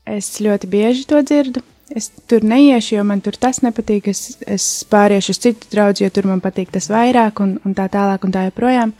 Es 0.06 0.36
ļoti 0.42 0.68
bieži 0.70 1.06
to 1.10 1.18
dzirdu. 1.26 1.62
Es 1.90 2.08
tur 2.30 2.42
neiešu, 2.46 2.96
jo 2.96 3.04
man 3.06 3.20
tur 3.22 3.36
tas 3.38 3.60
nepatīk. 3.62 4.08
Es, 4.10 4.36
es 4.46 4.66
pāriešu 4.90 5.34
uz 5.34 5.40
citu 5.42 5.70
draugu, 5.70 6.04
jo 6.04 6.10
tur 6.14 6.28
man 6.30 6.42
patīk 6.42 6.72
tas 6.74 6.88
vairāk, 6.90 7.42
un, 7.42 7.56
un 7.66 7.74
tā 7.78 7.88
tālāk, 7.90 8.26
un 8.26 8.34
tā 8.34 8.46
joprojām. 8.48 8.94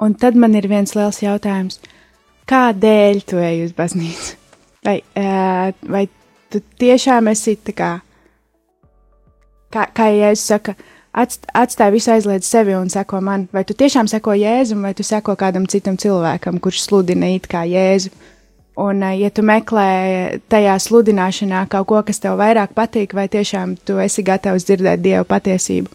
Un 0.00 0.14
tad 0.18 0.38
man 0.38 0.54
ir 0.58 0.70
viens 0.70 0.94
liels 0.96 1.20
jautājums. 1.22 1.80
Kādēļ 2.50 3.20
tu 3.30 3.38
ej 3.42 3.66
uz 3.66 3.74
baznīcu? 3.76 4.38
Vai, 4.86 4.96
uh, 5.18 5.70
vai 5.92 6.06
tu 6.50 6.62
tiešām 6.80 7.28
esi 7.30 7.58
tā 7.60 7.74
kā, 7.76 7.90
kā, 9.70 9.84
kā 9.94 10.08
Jēzus 10.10 10.46
saka, 10.54 10.74
atstāj 11.12 11.90
visu 11.94 12.12
aizliedz 12.14 12.46
sevi 12.46 12.74
un 12.78 12.90
seko 12.92 13.20
man? 13.24 13.48
Vai 13.52 13.64
tu 13.66 13.74
tiešām 13.74 14.08
seko 14.10 14.34
Jēzum, 14.38 14.84
vai 14.86 14.94
tu 14.94 15.06
seko 15.06 15.34
kādam 15.38 15.66
citam 15.70 15.98
cilvēkam, 15.98 16.60
kurš 16.62 16.84
sludina 16.86 17.32
it 17.34 17.48
kā 17.50 17.64
Jēzu? 17.68 18.12
Un, 18.80 19.02
ja 19.18 19.28
tu 19.34 19.42
meklē 19.44 20.40
tajā 20.48 20.76
sludināšanā 20.80 21.66
kaut 21.68 21.88
ko, 21.90 22.02
kas 22.06 22.22
tev 22.22 22.38
vairāk 22.40 22.72
patīk, 22.76 23.12
vai 23.18 23.26
tiešām 23.28 23.74
tu 23.84 23.98
esi 24.00 24.22
gatavs 24.24 24.64
dzirdēt 24.68 25.02
Dieva 25.02 25.26
patiesību. 25.28 25.90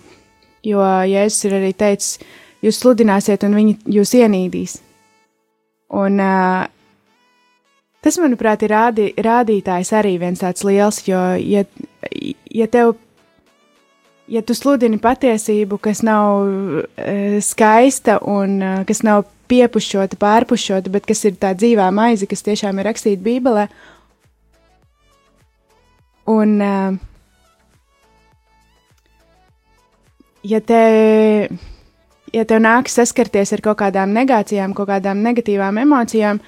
Jo 0.68 0.84
Jēzus 1.08 1.48
ir 1.48 1.56
arī 1.62 1.72
teicis, 1.74 2.20
jūs 2.66 2.82
sludināsiet, 2.84 3.46
un 3.48 3.56
viņi 3.58 3.78
jūs 3.96 4.14
ienīdīs. 4.20 4.78
Un 5.96 6.20
uh, 6.20 6.68
tas, 8.04 8.20
manuprāt, 8.22 8.66
ir 8.66 8.74
rādi, 8.74 9.08
rādītājs 9.18 9.94
arī 9.96 10.18
viens 10.22 10.44
tāds 10.44 10.66
liels, 10.68 11.02
jo, 11.08 11.22
ja, 11.40 11.64
ja 12.52 12.70
tev, 12.70 12.98
ja 14.32 14.42
tu 14.42 14.56
sludini 14.58 15.00
patiesību, 15.02 15.80
kas 15.82 16.02
nav 16.06 16.46
uh, 16.46 17.40
skaista 17.44 18.20
un 18.22 18.60
uh, 18.62 18.84
kas 18.88 19.04
nav 19.06 19.26
piepušķota, 19.50 20.18
pārpušķota, 20.22 20.92
bet 20.94 21.06
kas 21.10 21.26
ir 21.30 21.38
tā 21.42 21.54
dzīvā 21.58 21.92
maize, 21.94 22.28
kas 22.30 22.46
tiešām 22.46 22.82
ir 22.82 22.90
rakstīta 22.90 23.22
Bībelē. 23.26 23.68
Un, 26.34 26.56
uh, 26.66 26.98
ja, 30.42 30.62
te, 30.62 30.82
ja 32.34 32.46
tev 32.50 32.64
nāks 32.66 32.98
saskarties 32.98 33.54
ar 33.54 33.62
kaut 33.66 33.80
kādām 33.84 34.16
negācijām, 34.18 34.74
kaut 34.78 34.90
kādām 34.90 35.22
negatīvām 35.26 35.78
emocijām 35.86 36.42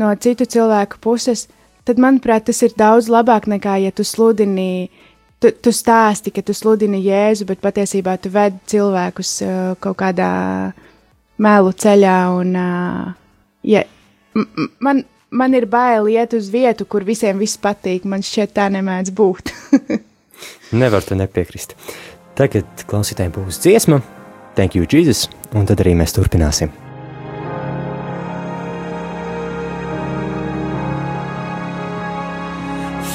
no 0.00 0.12
citu 0.20 0.44
cilvēku 0.50 1.00
puses, 1.00 1.46
tad, 1.88 2.00
manuprāt, 2.00 2.44
tas 2.50 2.60
ir 2.66 2.76
daudz 2.76 3.08
labāk 3.12 3.48
nekā, 3.48 3.78
ja 3.86 3.92
tu 3.94 4.04
sludini, 4.04 4.90
tu, 5.44 5.52
tu 5.60 5.72
stāsti, 5.74 6.32
ka 6.32 6.42
tu 6.44 6.56
sludini 6.56 7.02
Jēzu, 7.04 7.44
bet 7.48 7.60
patiesībā 7.64 8.16
tu 8.22 8.32
ved 8.32 8.56
cilvēkus 8.70 9.34
uh, 9.44 9.74
kaut 9.82 9.98
kādā 10.00 10.30
melu 11.44 11.74
ceļā, 11.84 12.16
un 12.38 12.56
uh, 12.56 13.12
ja, 13.68 13.84
man, 14.80 15.04
man 15.30 15.58
ir 15.58 15.68
bail 15.68 16.08
iet 16.14 16.36
uz 16.38 16.48
vietu, 16.52 16.88
kur 16.88 17.04
visiem 17.04 17.40
viss 17.42 17.60
patīk. 17.60 18.08
Man 18.08 18.24
šķiet, 18.24 18.54
tā 18.56 18.70
nemēdz 18.72 19.12
būt. 19.14 19.52
Nevar 20.80 21.04
te 21.04 21.18
nepiekrist. 21.18 21.76
Tagad 22.34 22.88
klausītājiem 22.90 23.34
būs 23.36 23.60
dziesma, 23.62 24.00
Thank 24.54 24.76
you, 24.76 24.86
Jesus, 24.86 25.26
un 25.54 25.66
tad 25.66 25.82
arī 25.82 25.96
mēs 25.98 26.14
turpināsim. 26.14 26.70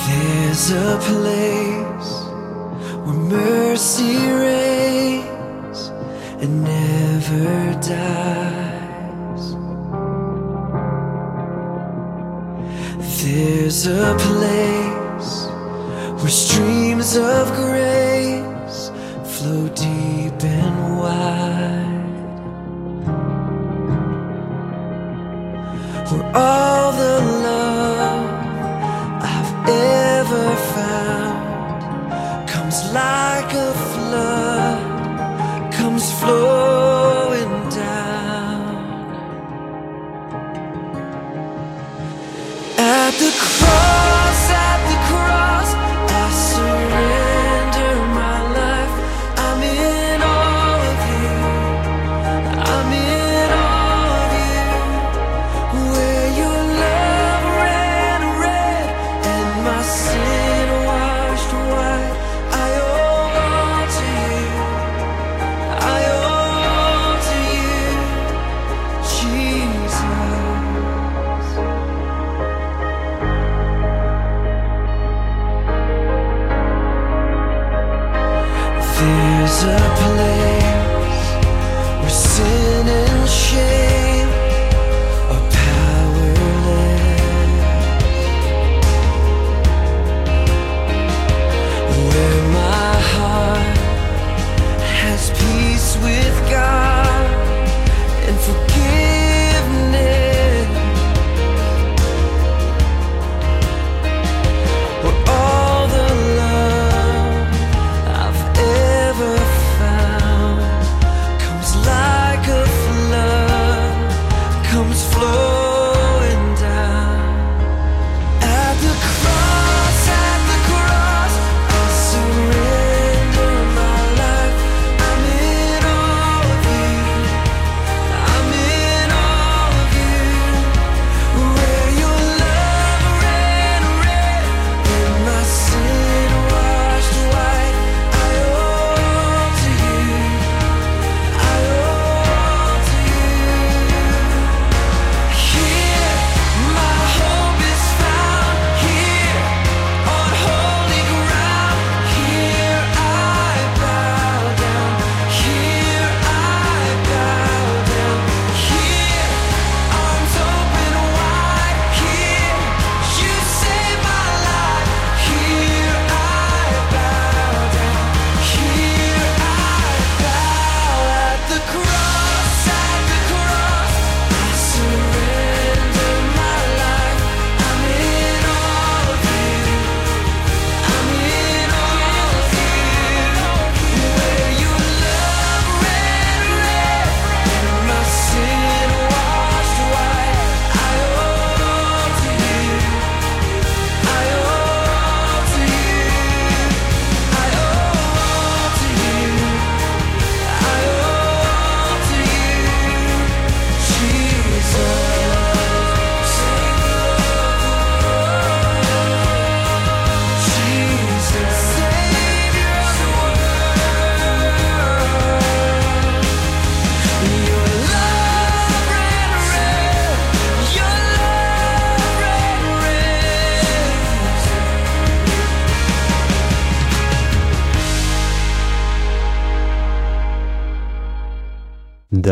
There's 0.10 0.72
a 0.76 0.98
place 1.00 1.79
where 3.10 3.18
mercy 3.18 4.18
reigns 4.32 5.90
and 6.42 6.64
never 6.64 7.74
dies. 7.82 9.44
There's 13.24 13.88
a 13.88 14.16
place 14.20 15.48
where 16.22 16.30
streams 16.30 17.18
of 17.18 17.48
grace 17.56 18.92
flow 19.24 19.68
deep 19.70 20.44
and 20.44 21.00
wide. 21.00 21.88
Where 26.12 26.32
all 26.36 26.92
the 26.92 27.22
love 27.44 28.30
I've 29.24 29.70
ever 29.70 29.99
like 32.94 33.54
a 33.54 33.74
flood, 33.74 35.74
comes 35.74 36.12
flowing 36.20 36.79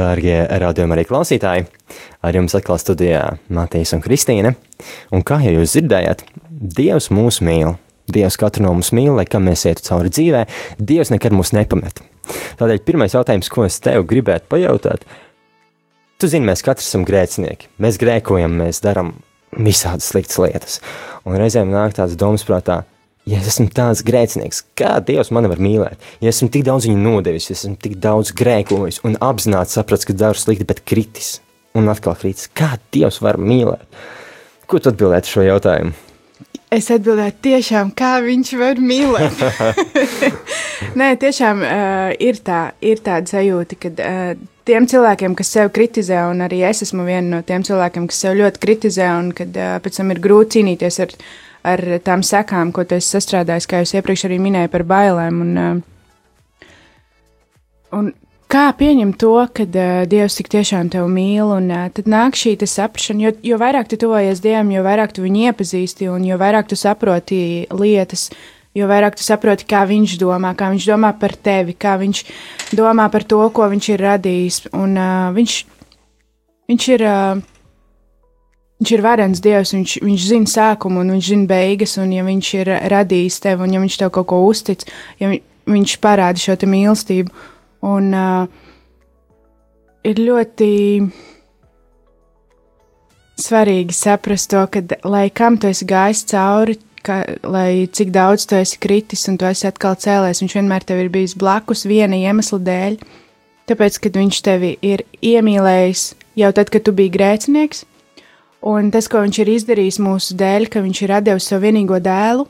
Dārgie 0.08 0.38
radījumi 0.62 0.96
arī 0.96 1.04
klausītāji, 1.08 1.66
ar 2.24 2.38
jums 2.38 2.56
atkal 2.56 2.80
studijā 2.80 3.24
Matīs 3.52 3.92
un 3.98 4.04
Kristīne. 4.04 4.54
Un 5.12 5.26
kā 5.28 5.42
jau 5.44 5.58
jūs 5.58 5.76
dzirdējāt, 5.76 6.24
Dievs 6.48 7.12
mūs 7.14 7.42
mīl. 7.44 7.76
Dievs 8.08 8.38
katru 8.40 8.64
no 8.64 8.72
mums 8.72 8.94
mīl, 8.96 9.12
lai 9.18 9.26
kā 9.28 9.42
mēs 9.44 9.66
ietu 9.68 9.84
cauri 9.90 10.12
dzīvē, 10.14 10.46
Dievs 10.80 11.12
nekad 11.12 11.36
mūs 11.36 11.52
nepamet. 11.58 12.00
Tādēļ 12.60 12.80
pirmais 12.88 13.16
jautājums, 13.18 13.50
ko 13.52 13.66
es 13.68 13.82
tev 13.84 14.06
gribētu 14.08 14.48
pajautāt, 14.54 15.04
tu 16.18 16.30
zini, 16.32 16.48
mēs 16.48 16.64
katrs 16.66 16.88
esam 16.88 17.04
grēcinieki. 17.08 17.68
Mēs 17.84 18.00
grēkojam, 18.00 18.56
mēs 18.64 18.80
darām 18.86 19.12
visādas 19.58 20.08
sliktas 20.14 20.40
lietas. 20.40 20.80
Un 21.28 21.36
reizēm 21.42 21.74
nāk 21.74 21.98
tāds 22.00 22.16
domas 22.20 22.48
prātā, 22.48 22.86
ja 23.28 23.42
es 23.42 23.50
esmu 23.52 23.68
tāds 23.76 24.04
grēcinieks, 24.08 24.64
kā 24.78 24.98
Dievs 25.04 25.32
mani 25.36 25.52
var 25.52 25.62
mīlēt? 25.62 26.10
Ja 26.24 26.32
esmu 26.32 26.50
tik 26.54 26.66
daudz 26.68 26.88
viņu 26.88 27.02
nodevis, 27.04 27.50
ja 27.52 27.58
esmu 27.58 27.76
tik 27.84 27.98
daudz 28.04 28.32
grēkojis 28.38 29.02
un 29.08 29.20
apzināti 29.24 29.76
sapratis, 29.76 30.08
ka 30.08 30.16
daru 30.18 30.40
slikti, 30.40 30.68
bet 30.68 30.84
kritis 30.88 31.38
un 31.78 31.92
atkal 31.92 32.18
kritis, 32.20 32.50
kā 32.56 32.76
Dievs 32.96 33.20
var 33.24 33.40
mīlēt? 33.42 34.04
Ko 34.68 34.80
tu 34.80 34.92
atbildētu 34.92 35.34
šo 35.34 35.48
jautājumu? 35.48 35.96
Es 36.74 36.90
atbildētu, 36.92 37.40
tiešām, 37.46 37.94
kā 37.96 38.18
viņš 38.26 38.50
var 38.60 38.80
mīlēt. 38.84 39.44
Nē, 41.00 41.14
tiešām 41.22 41.64
uh, 41.64 42.10
ir, 42.20 42.42
tā, 42.44 42.74
ir 42.84 43.00
tāda 43.04 43.32
sajūta, 43.32 43.78
ka 43.80 43.92
uh, 43.96 44.34
tiem 44.68 44.88
cilvēkiem, 44.92 45.36
kas 45.40 45.54
sev 45.56 45.72
kritizē, 45.76 46.26
un 46.28 46.44
arī 46.44 46.66
es 46.68 46.84
esmu 46.84 47.08
viena 47.08 47.38
no 47.38 47.42
tiem 47.48 47.64
cilvēkiem, 47.64 48.10
kas 48.12 48.20
sev 48.26 48.36
ļoti 48.42 48.64
kritizē, 48.66 49.08
un 49.16 49.32
kad 49.36 49.56
uh, 49.56 49.78
pēc 49.84 50.02
tam 50.02 50.12
ir 50.12 50.20
grūti 50.24 50.60
cīnīties 50.60 51.00
ar 51.06 51.16
viņu 51.16 51.47
ar 51.68 51.84
tām 52.06 52.24
sekām, 52.26 52.72
ko 52.76 52.86
esi 52.88 53.16
sastrādājis, 53.16 53.68
kā 53.70 53.82
jau 53.84 54.00
iepriekš 54.00 54.28
arī 54.30 54.40
minēju 54.44 54.72
par 54.74 54.84
bailēm. 54.88 55.42
Un, 55.44 55.52
uh, 55.62 56.70
un 57.98 58.12
kā 58.52 58.66
pieņemt 58.80 59.20
to, 59.22 59.34
ka 59.54 59.68
uh, 59.68 60.04
Dievs 60.10 60.38
tik 60.40 60.52
tiešām 60.54 60.92
tevi 60.94 61.10
mīl, 61.12 61.48
un 61.58 61.72
uh, 61.72 61.88
tad 61.94 62.10
nāk 62.12 62.38
šī 62.40 62.56
saprāšana, 62.64 63.28
jo, 63.28 63.34
jo 63.52 63.62
vairāk 63.62 63.90
tu 63.92 64.00
tuvojies 64.02 64.44
Dievam, 64.44 64.72
jo 64.76 64.86
vairāk 64.88 65.16
tu 65.16 65.26
viņu 65.26 65.50
iepazīsti, 65.50 66.12
un 66.12 66.28
jo 66.28 66.40
vairāk 66.40 66.70
tu 66.72 66.80
saproti 66.80 67.40
lietas, 67.72 68.30
jo 68.78 68.88
vairāk 68.90 69.18
tu 69.18 69.26
saproti, 69.26 69.68
kā 69.68 69.84
viņš 69.90 70.18
domā, 70.22 70.54
kā 70.58 70.72
viņš 70.74 70.88
domā 70.92 71.12
par 71.20 71.36
tevi, 71.36 71.76
kā 71.76 71.98
viņš 72.00 72.24
domā 72.78 73.10
par 73.12 73.24
to, 73.28 73.44
ko 73.52 73.68
viņš 73.74 73.92
ir 73.96 74.08
radījis. 74.08 74.64
Un 74.78 74.98
uh, 74.98 75.30
viņš, 75.36 75.62
viņš 76.72 76.90
ir. 76.96 77.08
Uh, 77.12 77.46
Viņš 78.78 78.92
ir 78.94 79.02
varens 79.02 79.42
dievs, 79.42 79.74
viņš, 79.74 79.94
viņš 80.06 80.26
zina 80.30 80.52
sākumu 80.52 81.02
un 81.02 81.16
viņš 81.16 81.30
zina 81.32 81.50
beigas, 81.50 81.96
un 81.98 82.12
ja 82.14 82.26
viņš 82.28 82.50
ir 82.60 82.74
radījis 82.94 83.40
tevi 83.42 83.66
un 83.66 83.74
ja 83.74 83.82
viņš 83.82 83.96
tev 84.04 84.12
kaut 84.14 84.28
ko 84.30 84.44
uztic, 84.46 84.86
ja 85.18 85.32
viņš 85.66 85.96
parāda 86.04 86.42
šo 86.42 86.58
mīlestību. 86.70 87.34
Un 87.88 88.14
uh, 88.14 88.46
ir 90.06 90.22
ļoti 90.22 90.70
svarīgi 93.38 93.98
saprast 93.98 94.52
to, 94.54 94.64
ka, 94.72 94.84
lai 95.10 95.28
kam 95.34 95.58
tu 95.62 95.70
esi 95.70 95.86
gājis 95.88 96.24
cauri, 96.30 96.78
ka, 97.06 97.22
lai 97.48 97.88
cik 97.94 98.14
daudz 98.14 98.48
tu 98.50 98.58
esi 98.58 98.80
kritis 98.82 99.28
un 99.32 99.38
tu 99.40 99.48
esi 99.50 99.68
atkal 99.70 99.98
cēlēs, 100.00 100.42
viņš 100.44 100.58
vienmēr 100.60 100.86
tev 100.88 101.04
ir 101.04 101.12
bijis 101.14 101.38
blakus 101.40 101.86
viena 101.90 102.18
iemesla 102.18 102.60
dēļ. 102.70 102.98
Tāpēc, 103.68 104.00
kad 104.06 104.18
viņš 104.22 104.42
tevi 104.46 104.76
ir 104.86 105.04
iemīlējis 105.22 106.10
jau 106.40 106.52
tad, 106.56 106.70
kad 106.72 106.86
tu 106.88 106.94
biji 106.96 107.12
grēcinieks, 107.18 107.84
Un 108.66 108.90
tas, 108.90 109.06
ko 109.06 109.22
viņš 109.22 109.38
ir 109.44 109.52
izdarījis 109.54 110.00
mūsu 110.02 110.36
dēļ, 110.38 110.66
ka 110.74 110.82
viņš 110.82 111.02
ir 111.04 111.14
devis 111.22 111.46
savu 111.52 111.68
vienīgo 111.68 112.00
dēlu, 112.02 112.48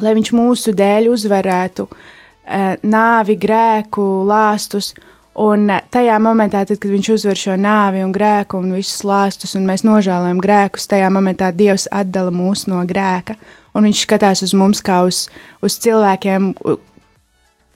lai 0.00 0.14
viņš 0.16 0.30
mūsu 0.32 0.72
dēļ 0.76 1.10
uzvarētu 1.12 1.84
uh, 1.84 2.72
nāvi, 2.80 3.36
grēku, 3.40 4.04
lāstus. 4.28 4.94
Un 5.36 5.68
uh, 5.68 5.82
tajā 5.92 6.16
momentā, 6.24 6.62
tad, 6.64 6.80
kad 6.80 6.88
viņš 6.88 7.10
uzvar 7.18 7.36
šo 7.36 7.56
nāvi 7.60 8.00
un 8.04 8.14
grēku 8.16 8.62
un 8.62 8.72
visus 8.78 9.04
lāstus, 9.04 9.52
un 9.58 9.68
mēs 9.68 9.84
nožēlojam 9.84 10.40
grēkus, 10.40 10.88
tajā 10.88 11.10
momentā 11.12 11.50
Dievs 11.52 11.84
atdala 11.92 12.32
mūs 12.32 12.64
no 12.72 12.80
grēka. 12.88 13.36
Un 13.76 13.84
viņš 13.84 14.06
skatās 14.06 14.40
uz 14.46 14.54
mums 14.56 14.80
kā 14.80 15.02
uz, 15.04 15.26
uz 15.60 15.76
cilvēkiem, 15.84 16.54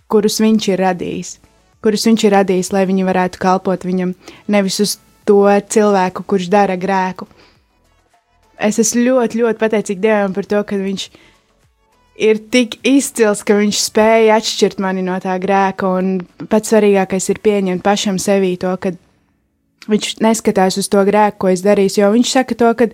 kurus 0.08 0.40
viņš 0.40 0.70
ir 0.72 0.80
radījis. 0.80 1.34
Kurus 1.84 2.08
viņš 2.08 2.24
ir 2.24 2.34
radījis, 2.38 2.72
lai 2.72 2.86
viņi 2.88 3.04
varētu 3.04 3.40
kalpot 3.40 3.84
viņam, 3.84 4.16
nevis 4.48 4.80
uz 4.80 4.96
to 5.28 5.44
cilvēku, 5.68 6.24
kurš 6.24 6.48
dara 6.52 6.80
grēku 6.80 7.28
es 8.66 8.80
esmu 8.82 9.04
ļoti, 9.06 9.40
ļoti 9.42 9.60
pateicīga 9.60 10.04
Dievam 10.06 10.36
par 10.36 10.48
to, 10.50 10.62
ka 10.66 10.78
Viņš 10.80 11.06
ir 12.20 12.40
tik 12.52 12.78
izcils, 12.86 13.44
ka 13.46 13.58
Viņš 13.60 13.82
spēja 13.88 14.38
atšķirt 14.40 14.82
mani 14.82 15.04
no 15.06 15.18
tā 15.22 15.36
grēka. 15.42 15.94
Un 16.00 16.20
pats 16.50 16.72
svarīgākais 16.72 17.30
ir 17.32 17.42
pieņemt 17.44 17.84
pašam 17.86 18.20
sevī 18.22 18.56
to, 18.60 18.74
ka 18.80 18.94
Viņš 19.90 20.18
neskatās 20.20 20.76
uz 20.78 20.90
to 20.92 21.02
grēku, 21.08 21.38
ko 21.44 21.54
es 21.54 21.64
darīšu, 21.64 22.02
jo 22.02 22.12
Viņš 22.14 22.34
saka 22.36 22.58
to, 22.58 22.74
ka, 22.76 22.90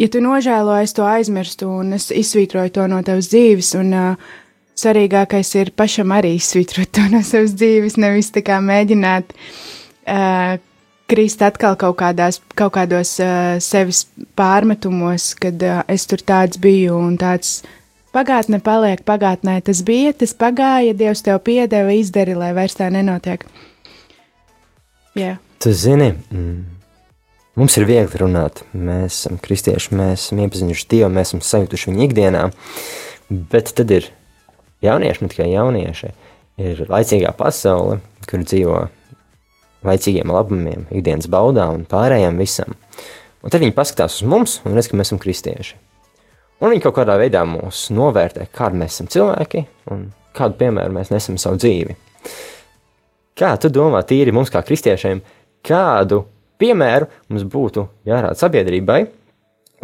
ja 0.00 0.08
tu 0.08 0.24
nožēlo, 0.24 0.78
es 0.82 0.96
to 0.96 1.04
aizmirstu 1.06 1.68
un 1.68 1.92
es 1.98 2.08
izsvītroju 2.10 2.72
to 2.74 2.88
no 2.90 3.02
tavas 3.06 3.28
dzīves. 3.32 3.74
Un, 3.80 3.92
uh, 3.92 4.32
Svarīgākais 4.74 5.52
ir 5.60 5.70
pašam 5.78 6.10
arī 6.16 6.32
izsvītrot 6.34 6.90
to 6.96 7.04
no 7.12 7.20
savas 7.22 7.52
dzīves, 7.54 7.94
nevis 8.02 8.32
tā 8.34 8.42
kā 8.42 8.56
mēģināt 8.58 9.30
uh, 9.30 10.56
krist 11.14 11.42
atkal 11.46 11.78
kaut, 11.78 11.96
kādās, 12.02 12.40
kaut 12.58 12.74
kādos 12.74 13.14
uh, 13.22 13.56
sevis 13.62 14.04
pārmetumos, 14.38 15.30
kad 15.38 15.62
uh, 15.62 15.82
es 15.90 16.08
tur 16.10 16.22
tāds 16.26 16.58
biju 16.60 16.98
un 16.98 17.18
tāds. 17.20 17.60
Pagātne 18.14 18.60
paliek 18.62 19.00
pagātnē, 19.02 19.56
tas 19.66 19.80
bija, 19.82 20.12
tas 20.14 20.30
pagāja, 20.38 20.92
Dievs 20.94 21.24
tev 21.26 21.40
piedeva, 21.42 21.90
izdari, 21.98 22.36
lai 22.38 22.52
vairs 22.54 22.76
tā 22.78 22.86
nenotiek. 22.94 23.42
Jā. 25.18 25.32
Tu 25.58 25.72
zini, 25.74 26.12
mm, 26.30 26.60
mums 27.58 27.74
ir 27.74 27.88
viegli 27.90 28.20
runāt. 28.22 28.62
Mēs 28.70 29.16
esam 29.16 29.40
kristieši, 29.42 29.96
mēs 29.98 30.28
esam 30.28 30.44
iepazinuši 30.44 30.86
Dievu, 30.94 31.10
mēs 31.16 31.32
esam 31.32 31.42
sajutuši 31.42 31.90
viņu 31.90 32.06
ikdienā, 32.06 32.44
bet 33.50 33.74
tad 33.78 33.90
ir 33.94 34.06
jaunieši, 34.86 35.24
ne 35.24 35.34
tikai 35.34 35.50
jaunieši, 35.50 36.12
ir 36.70 36.84
laicīgā 36.86 37.34
pasaule, 37.38 37.98
kur 38.30 38.46
dzīvo 38.46 38.84
laicīgiem 39.84 40.32
labumiem, 40.32 40.86
ikdienas 40.94 41.28
baudām 41.30 41.78
un 41.78 41.86
pārējiem 41.88 42.38
visam. 42.40 42.76
Un 43.44 43.52
tad 43.52 43.60
viņi 43.60 43.74
paskatās 43.76 44.20
uz 44.20 44.28
mums 44.28 44.58
un 44.64 44.76
redz, 44.76 44.88
ka 44.88 44.96
mēs 44.96 45.10
esam 45.10 45.20
kristieši. 45.22 45.76
Un 46.62 46.72
viņi 46.72 46.84
kaut 46.86 46.96
kādā 46.96 47.16
veidā 47.20 47.42
mūs 47.48 47.88
novērtē, 47.92 48.46
kādi 48.54 48.80
mēs 48.80 48.96
esam 48.96 49.10
cilvēki 49.12 49.64
un 49.92 50.06
kādu 50.36 50.56
piemēru 50.62 50.94
mēs 50.96 51.10
nesam 51.12 51.36
savu 51.40 51.60
dzīvi. 51.60 51.96
Kā 53.36 53.56
tu 53.60 53.68
domā, 53.74 54.04
tīri 54.06 54.32
mums 54.32 54.52
kā 54.54 54.62
kristiešiem, 54.64 55.20
kādu 55.66 56.22
piemēru 56.62 57.10
mums 57.28 57.44
būtu 57.50 57.88
jārāda 58.08 58.38
sabiedrībai, 58.38 59.00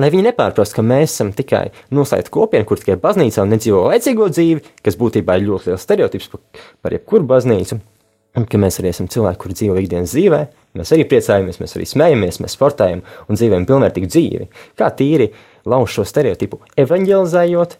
lai 0.00 0.10
viņi 0.14 0.28
nepārprast, 0.30 0.72
ka 0.76 0.86
mēs 0.86 1.12
esam 1.12 1.34
tikai 1.36 1.66
noslēgta 1.92 2.32
kopiena, 2.32 2.64
kur 2.64 2.80
tikai 2.80 2.96
baznīcā 3.02 3.44
nedzīvo 3.50 3.88
laicīgo 3.90 4.30
dzīvi, 4.32 4.76
kas 4.86 4.96
būtībā 5.00 5.36
ir 5.36 5.48
ļoti 5.50 5.72
liels 5.72 5.84
stereotips 5.84 6.30
par, 6.32 6.46
par 6.80 6.96
jebkuru 6.96 7.28
baznīcu, 7.34 7.80
Un 7.80 7.99
ka 8.34 8.58
mēs 8.62 8.78
arī 8.80 8.92
esam 8.92 9.08
cilvēki, 9.10 9.40
kuri 9.42 9.56
dzīvo 9.58 9.76
ikdienas 9.80 10.14
dzīvē, 10.14 10.40
mēs 10.78 10.92
arī 10.94 11.06
priecājamies, 11.10 11.58
mēs 11.62 11.74
arī 11.76 11.86
smejamies, 11.88 12.38
mēs 12.42 12.54
sportējam 12.54 13.02
un 13.26 13.38
dzīvojam 13.38 13.66
pilnvērtīgu 13.68 14.10
dzīvi. 14.10 14.46
Kā 14.78 14.90
tīri 14.94 15.30
lauž 15.70 15.96
šo 15.98 16.06
stereotipu, 16.06 16.60
evanģelizējot 16.80 17.76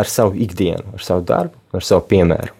ar 0.00 0.10
savu 0.10 0.36
ikdienu, 0.44 0.94
ar 0.98 1.06
savu 1.06 1.24
darbu, 1.26 1.56
ar 1.74 1.86
savu 1.86 2.04
piemēru. 2.10 2.52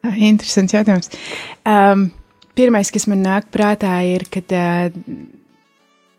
Ah, 0.00 0.16
interesants 0.16 0.72
jautājums. 0.72 1.10
Um, 1.68 2.06
pirmais, 2.56 2.92
kas 2.92 3.04
man 3.10 3.20
nāk 3.24 3.50
prātā, 3.52 3.98
ir, 4.08 4.24
ka 4.32 4.40
uh, 4.44 5.00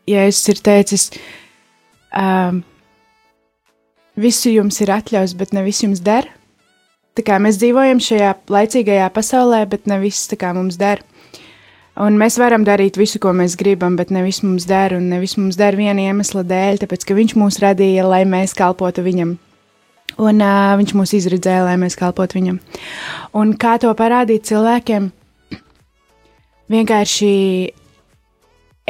Jēzus 0.10 0.52
ir 0.54 0.62
teicis, 0.66 1.08
um, 2.18 2.62
visu 4.22 4.54
jums 4.54 4.78
ir 4.84 4.94
atļauts, 4.94 5.38
bet 5.38 5.54
ne 5.56 5.66
viss 5.66 5.86
jums 5.86 6.02
der 6.06 6.30
tā 7.18 7.26
kā 7.28 7.38
mēs 7.44 7.60
dzīvojam 7.62 8.02
šajā 8.04 8.34
laicīgajā 8.52 9.08
pasaulē, 9.16 9.66
bet 9.72 9.88
ne 9.92 10.00
viss 10.02 10.30
tā 10.32 10.40
kā 10.40 10.54
mums 10.58 10.80
der. 10.82 11.04
Un 12.02 12.16
mēs 12.18 12.38
varam 12.40 12.64
darīt 12.64 12.96
visu, 12.98 13.20
ko 13.20 13.34
mēs 13.36 13.58
gribam, 13.60 13.98
bet 14.00 14.14
ne 14.16 14.24
viss 14.24 14.46
mums 14.46 14.66
der, 14.70 14.96
un 14.96 15.10
ne 15.12 15.20
viss 15.20 15.38
mums 15.38 15.58
der 15.60 15.76
viena 15.76 16.08
iemesla 16.08 16.46
dēļ, 16.48 16.80
tāpēc 16.82 17.04
ka 17.08 17.18
viņš 17.18 17.36
mūs 17.38 17.60
radīja, 17.62 18.08
lai 18.08 18.24
mēs 18.30 18.56
kalpotu 18.58 19.04
viņam. 19.04 19.36
Un 20.22 20.44
uh, 20.44 20.72
viņš 20.80 20.94
mūs 20.96 21.14
izredzēja, 21.20 21.66
lai 21.68 21.76
mēs 21.80 21.98
kalpotu 22.00 22.40
viņam. 22.40 22.62
Un 23.38 23.54
kā 23.60 23.76
to 23.80 23.92
parādīt 23.98 24.48
cilvēkiem? 24.48 25.12
Vienkārši 26.72 27.36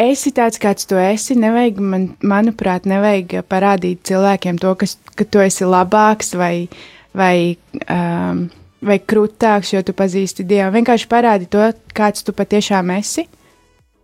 esi 0.02 0.32
tāds, 0.38 0.62
kāds 0.62 0.88
tu 0.90 0.98
esi. 1.02 1.38
Nevajag, 1.40 1.82
man, 1.82 2.08
manuprāt, 2.22 2.88
nevajag 2.90 3.42
parādīt 3.50 4.06
cilvēkiem 4.10 4.62
to, 4.62 4.74
kas, 4.78 4.98
ka 5.18 5.26
tu 5.26 5.42
esi 5.42 5.68
labāks 5.68 6.36
vai, 6.38 6.70
vai, 7.18 7.58
um, 7.86 8.46
vai 8.82 8.98
krūtāks, 9.00 9.74
jo 9.76 9.84
tu 9.86 9.96
pazīsti 9.98 10.46
Dievu. 10.48 10.72
Vienkārši 10.78 11.10
parādi 11.12 11.50
to, 11.52 11.68
kāds 11.98 12.26
tu 12.26 12.36
patiešām 12.36 12.94
esi 12.98 13.28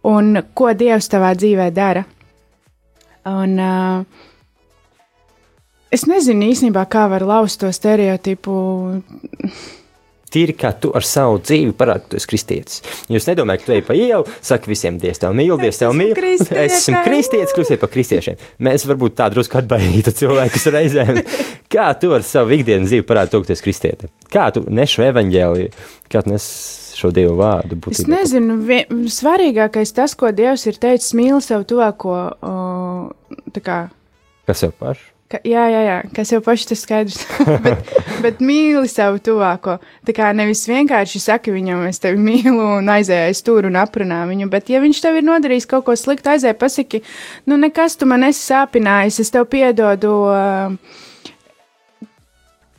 un 0.08 0.42
ko 0.54 0.72
Dievs 0.78 1.10
tavā 1.12 1.34
dzīvē 1.38 1.70
dara. 1.76 2.06
Un, 3.28 3.58
uh, 3.60 4.04
es 5.92 6.08
nezinu 6.08 6.52
īstenībā, 6.52 6.86
kā 6.92 7.08
var 7.12 7.26
lauzt 7.28 7.60
to 7.64 7.72
stereotipu. 7.76 8.54
Tīri 10.34 10.56
kā 10.60 10.74
tu 10.76 10.90
ar 10.98 11.06
savu 11.08 11.38
dzīvi 11.40 11.72
parādi, 11.78 12.04
ka 12.04 12.12
tu 12.12 12.20
esi 12.20 12.28
kristietis. 12.28 12.82
Jūs 13.12 13.30
nedomājat, 13.30 13.62
ka 13.64 13.70
tu 13.70 13.76
ej 13.78 13.84
pa 13.88 13.96
ielu, 13.96 14.26
saki 14.44 14.72
visiem, 14.74 14.98
Dievs, 15.00 15.22
tev 15.24 15.36
mīl, 15.38 15.54
Dievs, 15.62 15.80
tev 15.80 15.94
mīl. 15.96 16.12
Es 16.18 16.52
esmu 16.82 17.00
kristietis, 17.06 17.54
kļūsiet 17.56 17.80
par 17.80 17.92
kristiešiem. 17.94 18.44
Mēs 18.68 18.84
varbūt 18.90 19.16
tā 19.22 19.30
drusku 19.32 19.62
atbaidītu 19.62 20.12
cilvēkus 20.20 20.68
reizēm. 20.76 21.22
Kā 21.74 21.88
tu 22.00 22.12
ar 22.16 22.28
savu 22.28 22.58
ikdienas 22.58 22.92
dzīvi 22.92 23.08
parādi 23.08 23.32
to, 23.34 23.42
ka 23.44 23.50
tu 23.50 23.56
esi 23.56 23.66
kristieti? 23.66 24.12
Kā 24.34 24.50
tu 24.56 24.66
nešu 24.68 25.08
evaņģēliju, 25.08 25.72
kā 26.12 26.24
tu 26.24 26.32
nes 26.32 26.46
šo 26.96 27.12
Dievu 27.16 27.36
vārdu? 27.40 27.80
Būtībā? 27.80 28.04
Es 28.04 28.08
nezinu, 28.12 28.56
vien, 28.68 29.04
svarīgākais 29.12 29.92
tas, 29.96 30.16
ko 30.20 30.32
Dievs 30.36 30.64
ir 30.68 30.80
teicis, 30.80 31.12
mīl 31.18 31.44
sev 31.44 31.68
tuvāko, 31.68 32.16
tā 33.56 33.64
kā. 33.64 33.84
Kas 34.48 34.64
sev 34.64 34.76
pašu? 34.80 35.17
Ka, 35.28 35.42
jā, 35.44 35.66
jā, 35.68 35.80
jā, 35.84 35.96
kas 36.16 36.30
jau 36.32 36.38
paši 36.40 36.70
tas 36.70 36.82
skaidrs. 36.86 37.18
bet, 37.66 37.90
bet 38.24 38.38
mīli 38.40 38.88
savu 38.88 39.20
tuvāko. 39.20 39.76
Tā 40.08 40.14
kā 40.16 40.30
nevis 40.32 40.62
vienkārši 40.70 41.20
saki 41.20 41.52
viņam, 41.52 41.82
es 41.90 42.00
tevi 42.00 42.22
mīlu 42.22 42.62
un 42.78 42.88
aizēju 42.94 43.34
aiz 43.34 43.42
tur 43.44 43.68
un 43.68 43.76
aprunā 43.76 44.22
viņu, 44.30 44.48
bet 44.54 44.72
ja 44.72 44.80
viņš 44.84 45.02
tev 45.04 45.20
ir 45.20 45.28
nodarījis 45.28 45.68
kaut 45.68 45.84
ko 45.90 45.98
sliktu, 46.00 46.32
aizēj 46.32 46.56
pasaki, 46.62 47.04
nu 47.44 47.60
nekas 47.60 48.00
tu 48.00 48.08
man 48.08 48.24
esi 48.30 48.40
sāpinājis, 48.46 49.20
es 49.26 49.36
tev 49.36 49.50
piedodu. 49.52 50.16
Uh, 50.32 51.04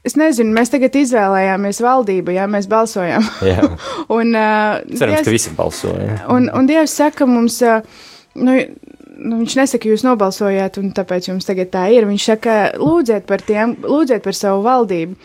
Es 0.06 0.14
nezinu, 0.16 0.54
mēs 0.56 0.70
tagad 0.72 0.94
izvēlējāmies 0.96 1.82
valdību, 1.84 2.32
jā, 2.32 2.46
mēs 2.48 2.68
balsojām. 2.70 3.24
un, 4.16 4.30
uh, 4.32 4.78
Cerams, 4.88 5.18
Dievs, 5.18 5.26
ka 5.26 5.34
visi 5.34 5.52
balsoja. 5.58 6.20
Un, 6.32 6.46
un 6.54 6.68
Dievs 6.70 6.94
saka 6.96 7.26
mums, 7.28 7.58
uh, 7.66 7.82
nu, 8.40 8.54
nu, 9.18 9.38
viņš 9.42 9.54
nesaka, 9.58 9.90
jūs 9.90 10.04
nobalsojāt, 10.06 10.78
un 10.80 10.90
tāpēc 10.96 11.30
jums 11.30 11.46
tagad 11.48 11.70
tā 11.74 11.84
ir. 11.94 12.06
Viņš 12.08 12.26
saka, 12.30 12.56
lūdziet 12.78 13.26
par 13.28 13.42
tiem, 13.44 13.74
lūdziet 13.84 14.24
par 14.24 14.36
savu 14.36 14.62
valdību. 14.66 15.16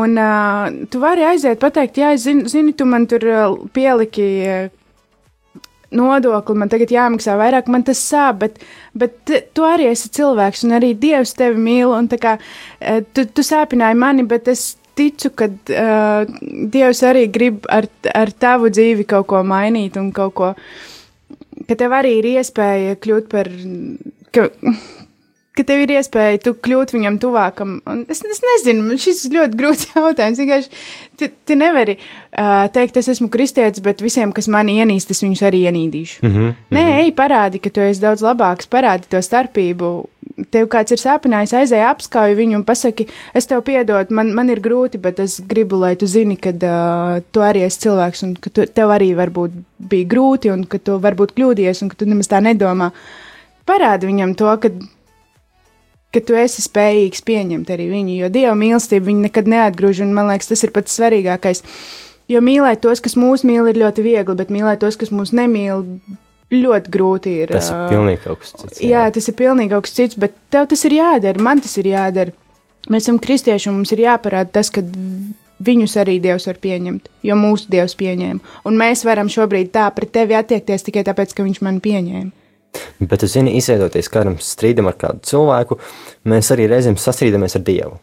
Un 0.00 0.18
uh, 0.20 0.68
tu 0.90 1.02
vari 1.02 1.26
aiziet, 1.32 1.60
pateikt, 1.62 2.00
jā, 2.00 2.12
es 2.16 2.26
zinu, 2.28 2.48
zini, 2.50 2.74
tu 2.76 2.86
man 2.88 3.08
tur 3.10 3.26
pieliki. 3.76 4.28
Nodokli 5.90 6.54
man 6.54 6.70
tagad 6.70 6.92
jāmaksā 6.94 7.34
vairāk, 7.34 7.66
man 7.66 7.82
tas 7.82 7.98
sāp, 7.98 8.44
bet, 8.44 8.60
bet 8.94 9.32
tu 9.56 9.64
arī 9.66 9.88
esi 9.90 10.06
cilvēks, 10.14 10.62
un 10.68 10.76
arī 10.76 10.92
Dievs 10.94 11.34
tevi 11.34 11.58
mīl. 11.58 11.90
Kā, 12.22 12.36
tu, 13.10 13.24
tu 13.26 13.42
sāpināji 13.42 13.98
mani, 13.98 14.22
bet 14.30 14.46
es 14.52 14.76
ticu, 14.94 15.32
ka 15.34 15.50
uh, 15.50 16.30
Dievs 16.70 17.02
arī 17.08 17.26
grib 17.34 17.66
ar, 17.66 17.90
ar 18.14 18.30
tavu 18.30 18.70
dzīvi 18.70 19.08
kaut 19.10 19.26
ko 19.32 19.42
mainīt 19.42 19.98
un 19.98 20.12
kaut 20.14 20.36
ko 20.38 20.52
uh, 20.52 20.70
ka 21.68 21.76
tev 21.78 21.94
arī 21.96 22.16
ir 22.20 22.32
iespēja 22.36 22.96
kļūt 23.02 23.30
par. 23.32 23.50
Ka, 24.34 24.48
ka 25.58 25.64
tev 25.66 25.82
ir 25.84 25.92
iespēja 25.98 26.40
tu 26.44 26.54
kļūt 26.54 26.94
viņam 26.94 27.18
tuvākam. 27.22 27.78
Un 27.90 28.04
es, 28.12 28.22
es 28.24 28.42
nezinu, 28.44 28.96
šis 29.00 29.24
ir 29.28 29.36
ļoti 29.38 29.58
grūts 29.60 29.88
jautājums. 29.94 30.40
Vienkārši 30.40 30.70
tu, 31.20 31.30
tu 31.48 31.58
nevari 31.58 31.98
uh, 31.98 32.68
teikt, 32.72 33.00
es 33.00 33.10
esmu 33.12 33.30
kristietis, 33.32 33.82
bet 33.84 34.04
visiem, 34.04 34.32
kas 34.36 34.48
mani 34.52 34.78
ienīst, 34.80 35.12
es 35.12 35.24
viņus 35.24 35.44
arī 35.50 35.64
ienīdīšu. 35.70 36.22
Mm 36.24 36.36
-hmm. 36.36 36.56
Nē, 36.76 36.86
ej, 37.02 37.12
parādi, 37.18 37.62
ka 37.62 37.74
tu 37.74 37.84
esi 37.84 38.02
daudz 38.04 38.24
labāks, 38.24 38.70
parādi 38.70 39.10
to 39.10 39.22
starpību 39.22 39.92
tev 40.52 40.68
kāds 40.72 40.94
ir 40.94 41.00
sāpinājis, 41.00 41.54
aizēj 41.58 41.84
apskauj 41.88 42.36
viņu 42.38 42.60
un 42.60 42.64
pasaki, 42.66 43.06
es 43.36 43.48
tev 43.50 43.62
piedodu, 43.66 44.14
man, 44.16 44.32
man 44.36 44.52
ir 44.52 44.62
grūti, 44.64 45.00
bet 45.02 45.20
es 45.22 45.38
gribu, 45.46 45.80
lai 45.82 45.94
tu 46.00 46.08
zini, 46.10 46.38
ka 46.40 46.52
uh, 46.54 47.18
tu 47.32 47.44
arī 47.44 47.64
esi 47.66 47.84
cilvēks 47.86 48.24
un 48.26 48.36
ka 48.40 48.52
tu, 48.54 48.66
tev 48.66 48.92
arī 48.94 49.12
varbūt 49.18 49.56
bija 49.90 50.08
grūti 50.14 50.52
un 50.52 50.64
ka 50.70 50.80
tu 50.82 50.96
varbūt 51.02 51.34
kļūdījies 51.36 51.84
un 51.84 51.92
ka 51.92 52.00
tu 52.00 52.08
nemaz 52.08 52.30
tā 52.30 52.42
nedomā. 52.44 52.90
Parādi 53.68 54.08
viņam 54.10 54.36
to, 54.38 54.52
ka, 54.62 54.72
ka 56.14 56.24
tu 56.26 56.38
esi 56.38 56.64
spējīgs 56.64 57.26
pieņemt 57.26 57.74
arī 57.74 57.90
viņu, 57.92 58.16
jo 58.22 58.30
Dieva 58.32 58.54
mīlestība 58.58 59.10
viņa 59.10 59.28
nekad 59.28 59.50
neatgrūž, 59.50 60.04
un 60.06 60.16
man 60.16 60.32
liekas, 60.32 60.52
tas 60.52 60.64
ir 60.66 60.74
pats 60.74 60.96
svarīgākais. 60.98 61.64
Jo 62.30 62.38
mīlēt 62.44 62.82
tos, 62.84 63.02
kas 63.02 63.16
mūs 63.18 63.42
mīl, 63.42 63.66
ir 63.66 63.78
ļoti 63.80 64.06
viegli, 64.06 64.36
bet 64.38 64.52
mīlēt 64.54 64.84
tos, 64.84 64.96
kas 64.98 65.10
mūs 65.10 65.34
nemīl, 65.34 65.82
ļoti 66.54 66.92
grūti 66.92 67.34
ir. 67.44 67.52
Tas 67.54 67.70
ir 67.72 67.84
pilnīgi 67.92 68.22
kaut 68.24 68.40
kas 68.42 68.54
cits. 68.54 68.80
Jā. 68.82 68.88
jā, 68.90 69.04
tas 69.14 69.30
ir 69.30 69.36
pilnīgi 69.38 69.74
kaut 69.74 69.86
kas 69.86 69.96
cits, 69.96 70.18
bet 70.20 70.34
tev 70.52 70.66
tas 70.70 70.82
ir 70.88 70.96
jādara, 70.98 71.42
man 71.42 71.62
tas 71.62 71.76
ir 71.80 71.90
jādara. 71.92 72.34
Mēs 72.90 73.06
esam 73.06 73.20
kristieši 73.22 73.70
un 73.70 73.80
mums 73.80 73.92
ir 73.94 74.02
jāparāda 74.06 74.50
tas, 74.56 74.70
ka 74.72 74.82
viņus 75.60 75.96
arī 76.00 76.16
Dievs 76.22 76.48
var 76.48 76.58
pieņemt, 76.62 77.10
jo 77.28 77.36
mūsu 77.38 77.70
Dievs 77.72 77.94
pieņēma. 78.00 78.56
Un 78.66 78.78
mēs 78.80 79.04
varam 79.06 79.30
šobrīd 79.30 79.72
tā 79.74 79.86
pret 79.94 80.12
tevi 80.16 80.36
attiekties 80.38 80.86
tikai 80.86 81.04
tāpēc, 81.06 81.34
ka 81.36 81.46
viņš 81.46 81.60
mani 81.66 81.82
pieņēma. 81.84 82.30
Bet, 83.00 83.24
zini, 83.26 83.56
izveidoties 83.58 84.08
kādam 84.12 84.36
strīdam 84.42 84.88
ar 84.90 84.96
kādu 84.98 85.24
cilvēku, 85.26 85.78
mēs 86.30 86.52
arī 86.54 86.68
reizēm 86.70 86.98
sastrīdamies 87.00 87.58
ar 87.58 87.64
Dievu. 87.66 87.96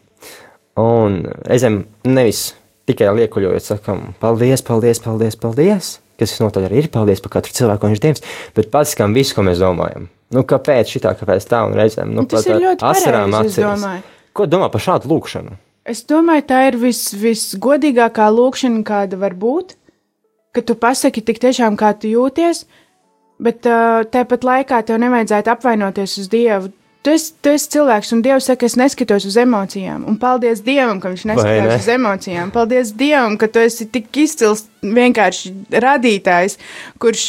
Un 0.78 1.22
reizēm 1.48 1.80
nevis 2.06 2.52
tikai 2.88 3.10
liekuļojot, 3.16 3.64
sakam, 3.64 4.12
paldies, 4.20 4.62
paldies, 4.64 5.00
paldies, 5.02 5.36
paldies, 5.40 5.96
kas 6.18 6.36
notaļ 6.42 6.68
arī 6.68 6.82
ir 6.82 6.90
paldies 6.92 7.22
par 7.24 7.38
katru 7.38 7.54
cilvēku, 7.56 7.82
ko 7.82 7.92
viņš 7.92 8.02
dievs, 8.04 8.24
bet 8.56 8.70
pats 8.74 8.94
kā 8.98 9.06
visu, 9.14 9.36
ko 9.36 9.46
mēs 9.46 9.62
domājam. 9.62 10.08
Nu, 10.34 10.44
kāpēc 10.44 10.90
šitā, 10.92 11.14
kāpēc 11.16 11.46
tā 11.48 11.62
un 11.64 11.76
reizēm, 11.78 12.12
nu, 12.12 12.26
tas 12.28 12.44
ir 12.48 12.60
ļoti 12.60 12.84
asarām 12.84 13.36
acīs. 13.38 14.04
Ko 14.36 14.46
domā 14.50 14.68
par 14.72 14.84
šādu 14.84 15.08
lūkšanu? 15.10 15.56
Es 15.88 16.02
domāju, 16.04 16.44
tā 16.50 16.66
ir 16.68 16.76
vis, 16.76 17.06
visgodīgākā 17.16 18.26
lūkšana, 18.34 18.82
kāda 18.84 19.16
var 19.22 19.32
būt, 19.38 19.72
ka 20.52 20.60
tu 20.60 20.76
pasaki 20.76 21.22
tik 21.24 21.40
tiešām, 21.40 21.78
kā 21.80 21.94
tu 21.96 22.10
jūties, 22.12 22.66
bet 23.40 23.64
uh, 23.70 24.04
tāpat 24.04 24.44
laikā 24.44 24.82
tev 24.84 25.00
nevajadzētu 25.00 25.54
apvainoties 25.54 26.18
uz 26.20 26.28
Dievu 26.28 26.74
Tu 27.06 27.12
esi, 27.14 27.30
tu 27.40 27.52
esi 27.54 27.68
cilvēks, 27.76 28.10
un 28.16 28.22
Dievs 28.24 28.48
saka, 28.50 28.66
es 28.66 28.74
neskatos 28.76 29.24
uz 29.28 29.36
emocijām. 29.38 30.02
Un 30.10 30.16
paldies 30.18 30.64
Dievam, 30.66 30.98
ka 31.00 31.12
Viņš 31.12 31.24
neskatās 31.30 31.68
ne? 31.70 31.76
uz 31.78 31.90
emocijām. 31.94 32.50
Paldies 32.54 32.90
Dievam, 32.98 33.36
ka 33.38 33.46
tu 33.52 33.62
esi 33.62 33.86
tik 33.86 34.10
izcils 34.18 34.64
vienkārši 34.82 35.52
radītājs, 35.84 36.58
kurš 36.98 37.28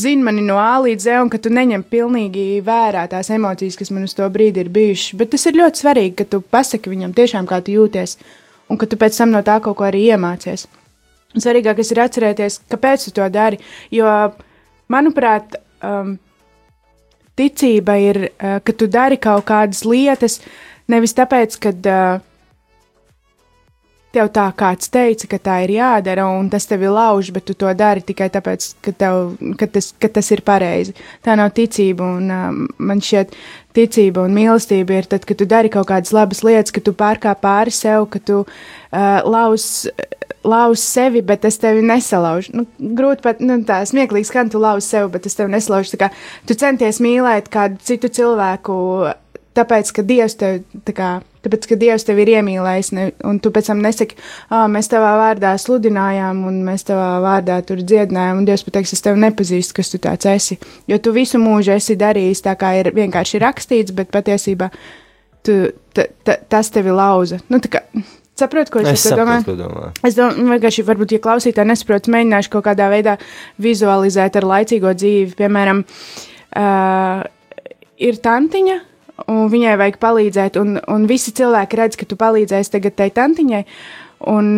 zina 0.00 0.24
mani 0.24 0.42
no 0.46 0.56
A 0.60 0.80
līdz 0.80 1.04
Z, 1.04 1.20
un 1.24 1.30
ka 1.32 1.40
tu 1.42 1.52
neņem 1.52 1.84
pilnīgi 1.92 2.46
vērā 2.64 3.04
tās 3.12 3.30
emocijas, 3.34 3.76
kas 3.78 3.92
man 3.92 4.08
uz 4.08 4.16
to 4.16 4.26
brīdi 4.32 4.64
ir 4.64 4.72
bijušas. 4.72 5.18
Bet 5.20 5.32
tas 5.34 5.46
ir 5.50 5.58
ļoti 5.60 5.84
svarīgi, 5.84 6.16
ka 6.22 6.28
tu 6.32 6.40
pasaki 6.40 6.92
viņam 6.92 7.14
tiešām, 7.16 7.48
kā 7.50 7.60
tu 7.64 7.76
jūties, 7.76 8.16
un 8.72 8.80
ka 8.80 8.88
tu 8.88 8.98
pēc 9.00 9.20
tam 9.20 9.34
no 9.34 9.44
tā 9.46 9.58
kaut 9.60 9.78
ko 9.78 9.88
arī 9.88 10.06
iemācies. 10.14 10.66
Un 11.34 11.44
svarīgākais 11.44 11.92
ir 11.92 12.02
atcerēties, 12.02 12.60
kāpēc 12.72 13.06
tu 13.06 13.14
to 13.20 13.28
dari. 13.30 13.60
Jo, 13.94 14.32
manuprāt, 14.90 15.60
um, 15.84 16.16
ticība 17.40 17.96
ir, 18.00 18.26
uh, 18.28 18.58
ka 18.64 18.76
tu 18.76 18.90
dari 18.90 19.18
kaut 19.20 19.48
kādas 19.48 19.86
lietas, 19.88 20.40
nevis 20.90 21.16
tāpēc, 21.16 21.56
ka 21.62 21.72
uh, 21.72 22.26
tev 24.14 24.30
tā 24.34 24.46
kāds 24.58 24.90
teica, 24.90 25.28
ka 25.30 25.38
tā 25.38 25.56
ir 25.64 25.74
jādara, 25.76 26.26
un 26.34 26.48
tas 26.50 26.66
tevi 26.66 26.90
lauž, 26.90 27.30
bet 27.34 27.46
tu 27.46 27.54
to 27.58 27.70
dari 27.78 28.02
tikai 28.06 28.30
tāpēc, 28.34 28.66
ka, 28.84 28.94
tev, 28.98 29.34
ka, 29.58 29.68
tas, 29.70 29.92
ka 30.02 30.10
tas 30.18 30.30
ir 30.34 30.42
pareizi. 30.46 30.94
Tā 31.24 31.36
nav 31.38 31.52
ticība, 31.56 32.08
un 32.18 32.30
uh, 32.34 32.48
man 32.78 33.02
šķiet, 33.04 33.36
ticība 33.76 34.24
un 34.26 34.34
mīlestība 34.34 34.98
ir 34.98 35.10
tad, 35.10 35.26
kad 35.28 35.38
tu 35.38 35.46
dari 35.48 35.70
kaut 35.72 35.88
kādas 35.90 36.14
labas 36.16 36.42
lietas, 36.46 36.74
ka 36.74 36.82
tu 36.82 36.94
pārkāp 36.96 37.42
pāri 37.44 37.74
sev, 37.74 38.08
ka 38.10 38.22
tu 38.22 38.42
uh, 38.42 39.20
lauz 39.26 39.86
lauž 40.44 40.78
sevi, 40.82 41.22
bet 41.26 41.44
es 41.44 41.58
tevi 41.60 41.82
nesalaužu. 41.86 42.54
Nu, 42.56 42.66
grūti 42.96 43.24
pat, 43.24 43.40
nu, 43.44 43.58
tā 43.66 43.80
smieklīgi 43.88 44.28
skan, 44.28 44.52
tu 44.52 44.60
lauž 44.62 44.84
sevi, 44.86 45.10
bet 45.12 45.26
es 45.28 45.36
tevi 45.38 45.52
nesalaužu. 45.52 45.98
Kā 46.00 46.10
tu 46.48 46.56
centies 46.58 47.00
mīlēt 47.04 47.50
kādu 47.52 47.80
citu 47.84 48.08
cilvēku, 48.20 48.76
tāpēc, 49.58 49.90
ka 49.96 50.04
Dievs 50.06 50.36
tev, 50.40 50.62
tā 50.86 50.94
kā, 50.96 51.10
tāpēc, 51.44 51.66
ka 51.70 51.78
Dievs 51.80 52.06
tev 52.08 52.20
ir 52.22 52.32
iemīlējis, 52.36 52.92
ne, 52.96 53.06
un 53.26 53.40
tu 53.42 53.52
pēc 53.54 53.70
tam 53.72 53.82
nesaki, 53.84 54.16
ah, 54.48 54.64
mēs 54.70 54.90
tavā 54.92 55.12
vārdā 55.20 55.52
sludinājām, 55.60 56.44
un 56.48 56.62
mēs 56.66 56.86
tavā 56.88 57.10
vārdā 57.24 57.60
tur 57.66 57.82
dziedinājām, 57.82 58.40
un 58.40 58.48
Dievs 58.48 58.64
pateiks, 58.66 58.94
es 58.96 59.04
tevi 59.04 59.20
nepazīstu, 59.24 59.76
kas 59.80 59.92
tu 59.92 60.00
tāds 60.02 60.30
esi. 60.30 60.60
Jo 60.90 61.00
tu 61.02 61.12
visu 61.16 61.42
mūžu 61.42 61.76
esi 61.76 61.98
darījis 62.00 62.46
tā, 62.46 62.56
kā 62.60 62.72
ir 62.80 62.92
vienkārši 62.96 63.42
rakstīts, 63.42 63.96
bet 63.96 64.12
patiesībā 64.14 64.70
tu, 65.44 65.60
t, 65.96 66.08
t, 66.24 66.40
tas 66.48 66.72
tevi 66.72 66.94
lauza. 66.94 67.40
Nu, 67.50 67.60
tā 67.60 67.72
kā, 67.76 67.84
Saprotu, 68.40 68.72
ko 68.74 68.82
es, 68.84 68.94
es 68.94 69.06
saprotu, 69.10 69.56
domāju. 69.58 69.92
Es 70.06 70.16
domāju, 70.16 70.46
vienkārši, 70.54 70.84
varbūt, 70.88 71.16
ja 71.16 71.22
klausītāji 71.24 71.70
nesaprot, 71.72 72.08
mēģināšu 72.12 72.52
kaut 72.54 72.66
kādā 72.70 72.88
veidā 72.92 73.16
vizualizēt 73.60 74.38
ar 74.40 74.46
laicīgo 74.48 74.94
dzīvi. 74.96 75.34
Piemēram, 75.38 75.82
uh, 75.84 77.22
ir 78.00 78.20
tantiņa, 78.24 78.78
un 79.28 79.50
viņai 79.52 79.76
vajag 79.80 80.00
palīdzēt, 80.00 80.58
un, 80.60 80.78
un 80.88 81.06
visi 81.10 81.34
cilvēki 81.36 81.80
redz, 81.80 82.00
ka 82.00 82.08
tu 82.08 82.18
palīdzēsi 82.20 82.74
tagad 82.76 82.96
tai 82.98 83.10
tantiņai, 83.16 83.62
un, 84.32 84.52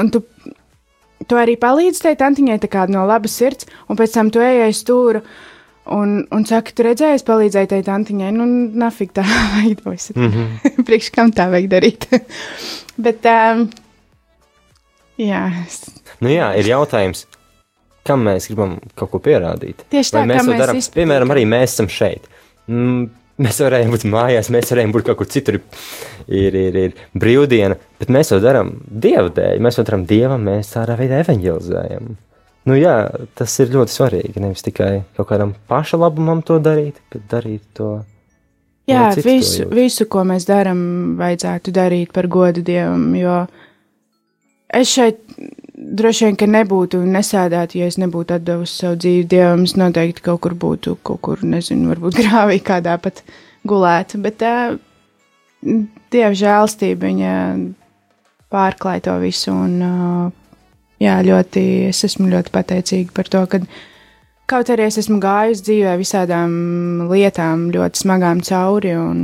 un 0.00 0.12
tu, 0.12 0.22
tu 1.28 1.40
arī 1.40 1.58
palīdzi 1.60 2.06
tai 2.06 2.14
tantiņai 2.20 2.60
tā 2.62 2.70
kā 2.72 2.86
no 2.90 3.04
labas 3.08 3.36
sirds, 3.38 3.68
un 3.88 4.00
pēc 4.00 4.16
tam 4.16 4.32
tu 4.32 4.42
ejai 4.44 4.72
stūru. 4.76 5.24
Un, 5.90 6.26
un 6.30 6.44
saka, 6.46 6.70
tu 6.76 6.84
redzēji, 6.86 7.18
es 7.18 7.24
palīdzēju 7.26 7.70
tai 7.72 7.80
tantiņai. 7.86 8.32
Nu, 8.36 8.46
nafig 8.78 9.10
tā 9.16 9.24
veidojas. 9.58 10.12
Mm 10.14 10.30
-hmm. 10.30 10.84
Priekš 10.86 11.10
kam 11.10 11.32
tā 11.34 11.48
vajag 11.50 11.70
darīt? 11.70 12.06
Bet, 13.04 13.26
um, 13.26 13.70
jā. 15.18 15.48
Nu, 16.20 16.28
jā, 16.28 16.52
ir 16.58 16.66
jautājums, 16.66 17.26
kam 18.06 18.22
mēs 18.26 18.46
gribam 18.46 18.78
kaut 18.94 19.10
ko 19.10 19.18
pierādīt? 19.18 19.82
Tieši 19.90 20.12
tā, 20.12 20.18
Vai 20.18 20.36
mēs 20.36 20.46
to 20.46 20.52
darām. 20.52 20.78
Piemēram, 20.94 21.34
arī 21.34 21.44
mēs 21.46 21.74
esam 21.74 21.88
šeit. 21.88 22.30
Mm, 22.68 23.10
Mēs 23.42 23.58
varējām 23.64 23.90
būt 23.94 24.04
mājās, 24.12 24.50
mēs 24.52 24.70
varējām 24.70 24.92
būt 24.92 25.06
kaut 25.06 25.18
kur 25.22 25.26
citur, 25.26 25.56
ir, 26.28 26.54
ir, 26.54 26.76
ir 26.76 26.92
brīvdiena, 27.18 27.78
bet 27.98 28.12
mēs 28.12 28.28
to 28.28 28.38
darām 28.44 28.74
Dieva 28.86 29.30
dēļ. 29.32 29.62
Mēs 29.64 29.78
to 29.78 29.84
darām 29.88 30.04
Dievam, 30.06 30.44
mēs 30.44 30.74
tādā 30.74 30.98
veidā 31.00 31.22
evanģelizējam. 31.24 32.12
Nu, 32.68 32.76
jā, 32.78 32.94
tas 33.34 33.54
ir 33.62 33.72
ļoti 33.74 33.90
svarīgi. 33.90 34.42
Nevis 34.42 34.62
tikai 34.62 35.02
kaut 35.16 35.28
kādam 35.32 35.56
paša 35.70 35.98
labumam 35.98 36.44
to 36.46 36.60
darīt, 36.62 37.00
bet 37.10 37.26
darīt 37.30 37.64
to. 37.78 37.96
Jā, 38.90 39.10
visu, 39.22 39.68
visu, 39.70 40.06
ko 40.10 40.24
mēs 40.26 40.46
darām, 40.46 40.78
vajadzētu 41.18 41.74
darīt 41.74 42.14
par 42.14 42.26
godu 42.30 42.64
Dievam. 42.66 43.10
Jo 43.18 43.44
es 44.72 44.90
šeit 44.90 45.20
droši 45.74 46.26
vien, 46.26 46.38
ka 46.38 46.48
nebūtu 46.48 47.02
nesēdētu, 47.04 47.78
ja 47.80 47.88
es 47.90 47.98
nebūtu 48.00 48.38
devusi 48.44 48.82
savu 48.84 48.98
dzīvi 49.02 49.26
dievam. 49.30 49.64
Es 49.66 49.76
noteikti 49.78 50.24
kaut 50.24 50.42
kur 50.44 50.56
būtu, 50.58 50.96
kaut 51.06 51.22
kur, 51.26 51.42
nezinu, 51.44 51.90
varbūt 51.92 52.18
grāvī 52.20 52.58
kādā 52.64 52.96
pat 53.02 53.22
gulētu. 53.68 54.20
Bet 54.24 54.38
tā 54.42 54.54
dieva 55.62 56.32
žēlstība 56.38 57.10
viņa 57.10 57.34
pārklāja 58.52 59.06
to 59.08 59.18
visu. 59.22 59.52
Un, 59.54 60.32
jā, 61.02 61.18
ļoti, 61.26 61.64
es 61.90 62.04
esmu 62.08 62.30
ļoti 62.32 62.52
pateicīga 62.54 63.14
par 63.16 63.30
to, 63.32 63.44
ka 63.50 63.62
kaut 64.50 64.72
arī 64.72 64.88
es 64.88 65.00
esmu 65.00 65.20
gājusi 65.22 65.64
dzīvē 65.68 65.96
visādām 66.00 66.52
lietām, 67.10 67.70
ļoti 67.74 68.04
smagām 68.04 68.42
cauri. 68.46 68.92
Un, 68.98 69.22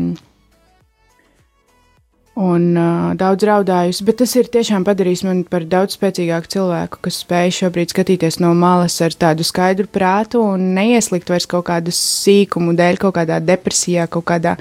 un 2.39 2.65
uh, 2.79 3.11
daudz 3.19 3.47
raudājusi, 3.49 4.07
bet 4.07 4.21
tas 4.23 4.35
ir 4.39 4.51
tiešām 4.55 4.87
padarījis 4.87 5.25
mani 5.27 5.45
par 5.51 5.67
daudz 5.69 5.99
spēcīgāku 5.99 6.53
cilvēku, 6.55 7.03
kas 7.09 7.21
spēj 7.25 7.55
šobrīd 7.61 7.95
skatīties 7.95 8.41
no 8.45 8.55
malas 8.57 9.01
ar 9.05 9.17
tādu 9.27 9.47
skaidru 9.47 9.91
prātu 9.91 10.43
un 10.47 10.71
neieslikt 10.79 11.31
vairs 11.33 11.49
kaut 11.51 11.67
kādu 11.71 11.95
sīkumu 11.95 12.77
dēļ, 12.79 13.01
kaut 13.03 13.19
kādā 13.19 13.41
depresijā, 13.43 14.07
kaut 14.07 14.29
kādā, 14.31 14.57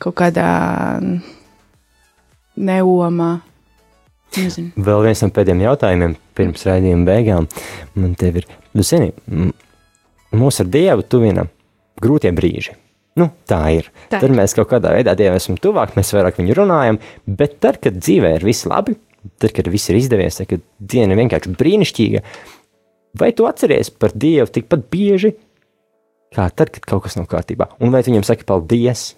kaut 0.00 0.18
kādā 0.20 0.50
neomā. 2.60 3.38
Nezinu. 4.36 4.70
Vēl 4.78 5.06
viens 5.08 5.22
no 5.24 5.30
pēdējiem 5.34 5.64
jautājumiem 5.64 6.14
pirms 6.38 6.66
raidījuma 6.68 7.08
beigām. 7.08 7.48
Man 7.98 8.14
te 8.18 8.30
ir, 8.30 8.46
nu, 8.76 8.84
zini, 8.86 9.10
mūs 10.36 10.62
ar 10.62 10.70
Dievu 10.70 11.06
tuvina 11.10 11.46
grūtie 12.00 12.32
brīži. 12.36 12.76
Nu, 13.18 13.26
tā 13.50 13.60
ir. 13.74 13.90
Tā. 14.08 14.20
Tad 14.22 14.32
mēs 14.34 14.54
kaut 14.56 14.70
kādā 14.70 14.94
veidā 14.94 15.16
Dievam 15.18 15.40
esam 15.40 15.58
tuvāk, 15.60 15.96
mēs 15.98 16.12
vairāk 16.14 16.38
viņu 16.40 16.56
runājam, 16.60 17.00
bet 17.26 17.58
tad, 17.62 17.80
kad 17.82 17.98
dzīvē 17.98 18.36
ir 18.38 18.46
viss 18.46 18.68
labi, 18.70 18.94
tad, 19.42 19.50
kad 19.56 19.68
viss 19.72 19.90
ir 19.90 19.98
izdevies, 19.98 20.38
tad, 20.38 20.48
kad 20.52 20.64
diena 20.78 21.16
ir 21.16 21.20
vienkārši 21.24 21.54
brīnišķīga, 21.58 22.22
vai 23.20 23.32
tu 23.36 23.48
atceries 23.50 23.90
par 23.90 24.14
Dievu 24.14 24.48
tikpat 24.54 24.86
bieži, 24.92 25.34
kā 26.36 26.46
tad, 26.54 26.70
kad 26.76 26.86
kaut 26.86 27.08
kas 27.08 27.18
nav 27.18 27.26
kārtībā? 27.30 27.72
Un 27.82 27.90
vai 27.92 28.04
tu 28.06 28.12
viņam 28.12 28.28
saki 28.30 28.46
paldies? 28.48 29.10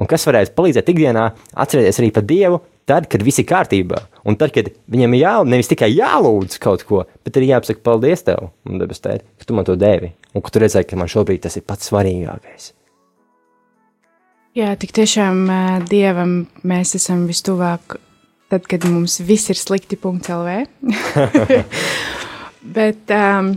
Un 0.00 0.08
kas 0.08 0.24
varētu 0.24 0.56
palīdzēt 0.56 0.88
ikdienā 0.88 1.26
atcerēties 1.60 2.00
arī 2.00 2.12
par 2.16 2.24
Dievu, 2.24 2.62
tad, 2.88 3.06
kad 3.10 3.22
viss 3.24 3.40
ir 3.42 3.48
kārtībā, 3.48 4.00
un 4.28 4.36
tad, 4.40 4.52
kad 4.54 4.70
viņam 4.90 5.16
ir 5.16 5.22
jā, 5.24 5.34
nevis 5.48 5.70
tikai 5.70 5.90
jālūdz 5.92 6.58
kaut 6.62 6.84
ko, 6.88 7.04
bet 7.26 7.38
arī 7.38 7.52
jāpasaka 7.52 7.84
paldies 7.86 8.26
tev, 8.26 8.50
un 8.68 8.82
debes 8.82 9.02
tēt, 9.04 9.24
ka 9.38 9.48
tu 9.48 9.56
man 9.56 9.68
to 9.68 9.76
devi, 9.80 10.12
un 10.34 10.44
ka 10.44 10.52
tu 10.52 10.62
redzēji, 10.62 10.90
ka 10.90 11.00
man 11.00 11.10
šobrīd 11.10 11.44
tas 11.46 11.58
ir 11.60 11.66
pats 11.68 11.90
svarīgākais. 11.90 12.72
Jā, 14.58 14.74
tik 14.74 14.90
tiešām 14.96 15.44
dievam 15.86 16.32
mēs 16.66 16.96
esam 16.98 17.22
vistuvāk, 17.30 18.00
tad, 18.50 18.66
kad 18.66 18.82
mums 18.90 19.20
viss 19.22 19.52
ir 19.52 19.58
slikti. 19.60 19.98
LV. 20.00 20.56
Bet 22.76 23.14
um, 23.14 23.54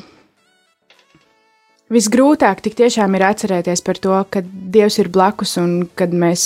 visgrūtāk 1.94 2.64
tik 2.66 2.76
tiešām 2.80 3.14
ir 3.18 3.26
atcerēties 3.28 3.84
par 3.86 4.00
to, 4.02 4.16
ka 4.34 4.42
Dievs 4.44 4.98
ir 5.02 5.12
blakus 5.14 5.56
un 5.62 5.84
kad 6.00 6.14
mēs 6.14 6.44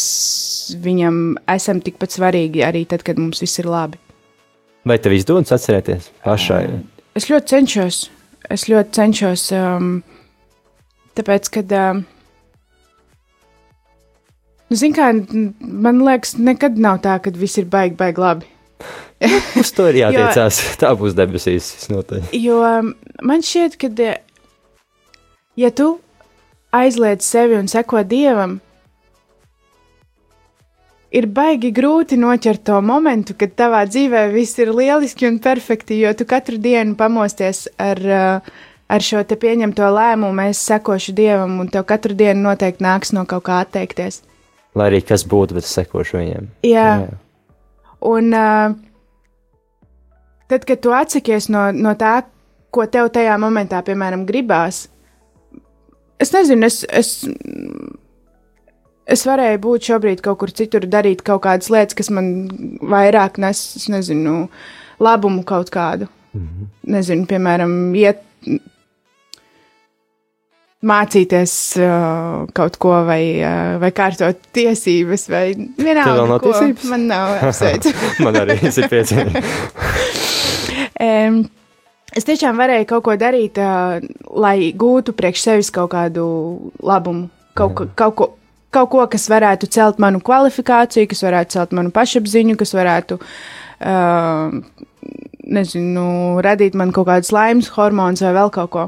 viņam 0.84 1.38
esam 1.54 1.80
tikpat 1.84 2.18
svarīgi 2.18 2.66
arī 2.68 2.84
tad, 2.90 3.06
kad 3.08 3.20
mums 3.22 3.42
viss 3.44 3.62
ir 3.62 3.70
labi. 3.72 4.00
Vai 4.88 5.00
tev 5.04 5.16
izdodas 5.18 5.56
atcerēties 5.56 6.12
pašai? 6.24 6.62
Es 7.18 7.28
ļoti 7.32 7.54
cenšos. 7.54 8.04
Es 8.54 8.68
ļoti 8.72 8.94
cenšos, 8.96 9.50
um, 9.58 9.98
tāpēc, 11.18 11.52
kad. 11.58 11.74
Um, 11.76 12.06
Nu, 14.68 14.76
Ziniet, 14.76 14.98
kā 14.98 15.46
man 15.64 16.02
liekas, 16.04 16.34
nekad 16.44 16.76
nav 16.84 16.98
tā, 17.00 17.14
ka 17.24 17.32
viss 17.32 17.56
ir 17.56 17.70
baigi, 17.72 17.96
baigi 17.96 18.20
labi. 18.20 18.50
Uz 19.62 19.70
to 19.72 19.86
ir 19.88 20.00
jātiecās. 20.02 20.60
jo, 20.60 20.74
tā 20.82 20.90
būs 21.00 21.16
debesīs. 21.16 21.70
Jo 22.36 22.58
um, 22.68 22.90
man 23.24 23.46
šķiet, 23.48 23.78
ka, 23.80 23.88
ja 25.58 25.72
tu 25.74 25.98
aizliedz 26.76 27.26
sevi 27.26 27.58
un 27.58 27.68
seko 27.72 28.04
dievam, 28.08 28.58
ir 31.12 31.28
baigi 31.34 31.72
grūti 31.74 32.20
noķert 32.20 32.64
to 32.68 32.80
momentu, 32.86 33.36
kad 33.40 33.56
tavā 33.58 33.86
dzīvē 33.90 34.28
viss 34.34 34.60
ir 34.60 34.74
lieliski 34.76 35.28
un 35.30 35.42
perfekti, 35.44 36.00
jo 36.04 36.14
tu 36.14 36.28
katru 36.30 36.60
dienu 36.62 36.96
pamosties 37.00 37.66
ar, 37.82 38.02
uh, 38.06 38.56
ar 38.88 39.04
šo 39.04 39.24
te 39.28 39.40
pieņemto 39.40 39.92
lēmumu, 39.98 40.50
es 40.52 40.62
sekošu 40.68 41.16
dievam, 41.18 41.60
un 41.64 41.72
tev 41.74 41.88
katru 41.90 42.16
dienu 42.16 42.50
noteikti 42.50 42.86
nāks 42.86 43.16
no 43.16 43.26
kaut 43.26 43.48
kā 43.50 43.62
atteikties 43.66 44.22
lai 44.78 44.92
arī 44.92 45.02
kas 45.06 45.26
būtu, 45.28 45.58
bet 45.58 45.68
es 45.68 45.74
sekošu 45.78 46.20
viņiem. 46.20 46.50
Jā. 46.68 46.90
Jā. 47.04 47.16
Un 48.08 48.30
uh, 48.38 48.76
tad, 50.52 50.68
kad 50.68 50.82
tu 50.84 50.94
atsakies 50.96 51.50
no, 51.54 51.70
no 51.74 51.96
tā, 52.00 52.20
ko 52.74 52.86
tev 52.92 53.10
tajā 53.16 53.38
momentā, 53.42 53.82
piemēram, 53.86 54.28
gribās, 54.30 54.86
es 56.20 56.34
nezinu, 56.34 56.68
es, 56.68 56.82
es, 56.90 57.12
es 59.08 59.26
varēju 59.28 59.62
būt 59.64 59.90
šobrīd 59.92 60.24
kaut 60.26 60.40
kur 60.44 60.54
citur, 60.56 60.88
darīt 60.90 61.24
kaut 61.26 61.44
kādas 61.46 61.72
lietas, 61.74 61.98
kas 61.98 62.12
man 62.14 62.32
vairāk 62.82 63.40
nes, 63.42 63.64
nezinu, 63.92 64.48
labumu 65.00 65.44
kaut 65.48 65.70
kādu. 65.74 66.10
Mm 66.34 66.48
-hmm. 66.48 66.72
Nezinu, 66.94 67.26
piemēram, 67.26 67.96
iet 67.96 68.24
mācīties 70.86 71.54
uh, 71.82 72.46
kaut 72.54 72.78
ko 72.78 73.04
vai, 73.08 73.22
uh, 73.42 73.78
vai 73.82 73.92
kārtot 73.92 74.38
tiesības, 74.54 75.30
vai 75.30 75.46
vienalga. 75.56 76.12
Tev 76.12 76.20
vēl 76.20 76.28
nav 76.28 76.40
ko. 76.40 76.52
tiesības? 76.52 76.84
Man 76.92 77.08
nav, 77.08 77.34
apsveicu. 77.50 77.94
Man 78.26 78.36
arī 78.36 78.60
ir 78.62 78.90
pieci. 78.90 79.16
um, 81.00 81.46
es 82.18 82.28
tiešām 82.28 82.60
varēju 82.60 82.88
kaut 82.90 83.06
ko 83.06 83.16
darīt, 83.20 83.60
uh, 83.62 84.02
lai 84.38 84.72
gūtu 84.78 85.16
priekš 85.18 85.46
sevis 85.46 85.72
kaut 85.74 85.92
kādu 85.94 86.26
labumu, 86.84 87.30
kaut, 87.58 87.78
mm. 87.78 87.96
kaut 88.00 88.20
ko. 88.20 88.34
Kaut 88.78 88.90
ko, 88.92 89.00
kas 89.08 89.30
varētu 89.32 89.70
celt 89.72 89.96
manu 90.04 90.20
kvalifikāciju, 90.22 91.08
kas 91.08 91.22
varētu 91.24 91.54
celt 91.56 91.72
manu 91.74 91.88
pašapziņu, 91.96 92.58
kas 92.60 92.74
varētu, 92.76 93.16
uh, 93.16 94.58
nezinu, 95.56 96.04
radīt 96.44 96.76
man 96.78 96.92
kaut 96.94 97.08
kādas 97.08 97.32
laimes 97.32 97.72
hormonus 97.78 98.26
vai 98.26 98.34
vēl 98.36 98.52
kaut 98.54 98.72
ko. 98.74 98.84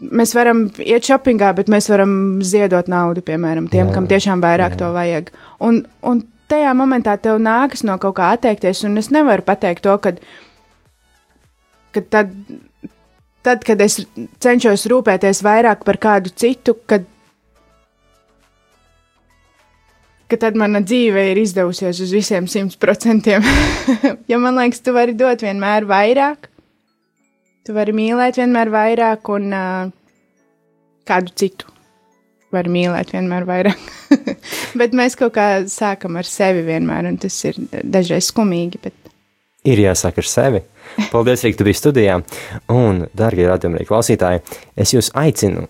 Mēs 0.00 0.32
varam 0.34 0.64
iet 0.80 1.04
shoppingā, 1.06 1.52
bet 1.60 1.68
mēs 1.70 1.90
varam 1.92 2.14
ziedot 2.40 2.88
naudu, 2.90 3.20
piemēram, 3.26 3.68
tiem, 3.70 3.92
jā, 3.92 3.94
kam 3.94 4.08
tiešām 4.10 4.42
vairāk 4.42 4.74
jā. 4.74 4.80
to 4.80 4.90
vajag. 4.96 5.28
Un, 5.68 5.82
un 6.08 6.24
tajā 6.50 6.72
momentā 6.76 7.18
tev 7.20 7.36
nākas 7.44 7.84
no 7.86 7.98
kaut 8.02 8.16
kā 8.18 8.32
atteikties, 8.36 8.80
un 8.88 8.96
es 9.00 9.12
nevaru 9.14 9.44
pateikt 9.46 9.84
to, 9.84 9.94
ka, 10.02 10.16
ka 11.94 12.02
tad, 12.02 12.34
tad, 13.46 13.64
kad 13.66 13.80
es 13.84 14.00
cenšos 14.42 14.86
rūpēties 14.92 15.42
vairāk 15.46 15.86
par 15.88 16.00
kādu 16.02 16.32
citu, 16.34 16.76
kad, 16.90 17.04
ka 20.28 20.40
tad 20.46 20.56
mana 20.58 20.80
dzīve 20.84 21.28
ir 21.32 21.42
izdevusies 21.42 22.00
uz 22.02 22.14
visiem 22.14 22.48
simt 22.50 22.78
procentiem. 22.82 23.44
jo 24.30 24.40
man 24.42 24.58
liekas, 24.60 24.80
tu 24.84 24.96
vari 24.96 25.16
dot 25.18 25.44
vienmēr 25.44 25.88
vairāk, 25.88 26.52
Tu 27.62 27.74
vari 27.76 27.92
mīlēt 27.94 28.40
vienmēr 28.40 28.70
vairāk, 28.74 29.28
un 29.30 29.52
uh, 29.54 29.90
kādu 31.06 31.30
citu 31.38 31.68
var 32.52 32.66
mīlēt 32.66 33.12
vienmēr 33.14 33.46
vairāk. 33.46 33.84
bet 34.80 34.96
mēs 34.98 35.14
kaut 35.18 35.36
kā 35.36 35.46
sākam 35.70 36.18
ar 36.18 36.26
sevi 36.26 36.64
vienmēr, 36.66 37.06
un 37.12 37.20
tas 37.22 37.36
ir 37.46 37.60
dažreiz 37.70 38.32
skumīgi. 38.32 38.82
Bet... 38.82 39.12
Ir 39.70 39.84
jāsāk 39.84 40.18
ar 40.18 40.26
sevi. 40.26 40.64
Paldies, 41.12 41.44
Rīga, 41.44 41.58
tu 41.58 41.66
biji 41.66 41.78
studijā. 41.78 42.18
Un, 42.72 43.06
darbie 43.16 43.46
radījumi 43.48 43.86
klausītāji, 43.88 44.42
es 44.76 44.94
jūs 44.94 45.12
aicinu 45.18 45.66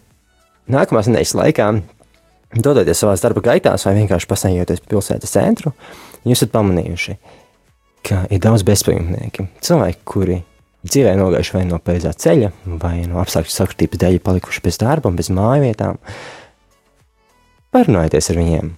nākamās 0.72 1.10
nedēļas 1.10 1.34
laikā 1.38 1.68
dodoties 2.60 3.00
savā 3.02 3.14
darba 3.22 3.42
gaitās 3.44 3.86
vai 3.86 3.96
vienkārši 4.00 4.28
pasējoties 4.28 4.84
pilsētas 4.88 5.34
centru. 5.34 5.72
Jūs 6.26 6.42
esat 6.42 6.52
pamanījuši, 6.54 7.16
ka 8.06 8.24
ir 8.30 8.42
daudz 8.42 8.64
bezpajumtnieki, 8.66 9.48
cilvēki, 9.64 10.02
kuri 10.08 10.38
dzīvē 10.86 11.14
nogājuši 11.18 11.56
vai 11.56 11.64
no 11.70 11.78
pareizā 11.82 12.12
ceļa, 12.24 12.52
vai 12.82 12.94
no 13.06 13.20
apstākļu 13.22 13.54
sakritības 13.54 14.02
dēļ 14.02 14.20
palikuši 14.26 14.62
bez 14.64 14.78
darba 14.82 15.12
bez 15.14 15.30
mājvietām. 15.34 15.98
Parunājieties 17.72 18.30
ar 18.32 18.40
viņiem, 18.42 18.72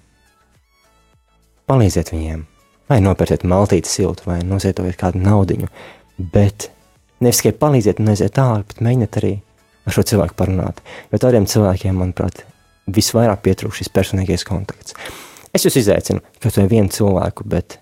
palīdziet 1.70 2.12
viņiem, 2.14 2.45
vai 2.92 3.01
nopērciet 3.03 3.47
maltīti 3.49 3.90
siltu, 3.90 4.28
vai 4.28 4.38
nozietojiet 4.47 5.01
kādu 5.01 5.22
naudiņu, 5.24 5.70
bet 6.19 6.71
nevis 7.25 7.43
tikai 7.43 7.55
palīdziet 7.59 8.01
un 8.03 8.12
aiziet 8.12 8.35
tālāk, 8.37 8.67
bet 8.71 8.83
mēģiniet 8.85 9.21
arī 9.21 9.35
ar 9.85 9.97
šo 9.97 10.05
cilvēku 10.11 10.37
parunāt. 10.39 10.81
Jo 11.12 11.21
tādiem 11.23 11.49
cilvēkiem, 11.51 11.97
manuprāt, 12.01 12.45
visvairāk 12.91 13.45
pietrūkst 13.45 13.85
šis 13.85 13.93
personīgais 13.95 14.47
kontakts. 14.49 14.97
Es 15.55 15.65
jūs 15.67 15.79
izaicinu, 15.81 16.23
ka 16.43 16.51
tu 16.51 16.65
vienu 16.69 16.91
cilvēku, 16.93 17.47
bet 17.49 17.79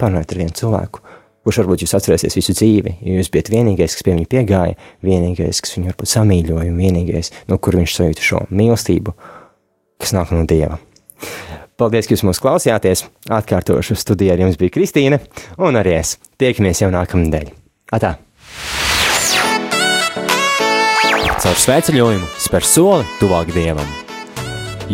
parunājiet 0.00 0.34
ar 0.34 0.42
vienu 0.42 0.56
cilvēku, 0.58 1.02
kurš 1.42 1.58
varbūt 1.62 1.82
jūs 1.82 1.94
atcerēsies 1.98 2.38
visu 2.38 2.54
dzīvi, 2.54 2.94
jo 3.02 3.18
jūs 3.18 3.30
bijat 3.34 3.50
vienīgais, 3.52 3.96
kas 3.96 4.06
pie 4.06 4.14
viņa 4.14 4.30
piegāja, 4.30 4.78
vienīgais, 5.02 5.62
kas 5.64 5.74
viņu 5.76 5.90
varbūt 5.90 6.12
samīļoja, 6.12 6.70
un 6.70 6.78
vienīgais, 6.78 7.32
no 7.50 7.58
kur 7.58 7.78
viņš 7.80 7.96
sajūta 7.98 8.26
šo 8.28 8.44
mīlestību, 8.54 9.14
kas 10.02 10.14
nāk 10.14 10.30
no 10.34 10.46
Dieva. 10.46 10.78
Paldies, 11.82 12.06
ka 12.06 12.14
jūs 12.14 12.22
mūs 12.22 12.38
klausījāties. 12.38 13.00
Atkārtošu 13.26 13.96
studijā 13.98 14.36
ar 14.36 14.44
jums 14.44 14.58
bija 14.60 14.70
Kristīne 14.70 15.18
un 15.58 15.78
arī 15.80 15.96
es. 15.98 16.14
Tiekamies 16.38 16.78
jau 16.84 16.92
nākamnedēļ. 16.94 17.48
Atā! 17.98 18.12
Caur 21.42 21.58
svētceļojumu 21.58 22.28
spēr 22.38 22.68
soli 22.68 23.08
tuvāk 23.18 23.50
Dievam. 23.56 23.90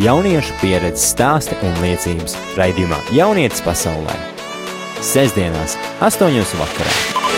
Jauniešu 0.01 0.57
pieredzes 0.63 1.11
stāsti 1.13 1.59
un 1.61 1.77
liecības 1.85 2.39
raidījumā 2.57 3.03
Jaunietis 3.13 3.61
pasaulē. 3.67 4.17
Sesdienās, 5.05 5.77
8.00 6.01 6.57
vakarā. 6.63 7.38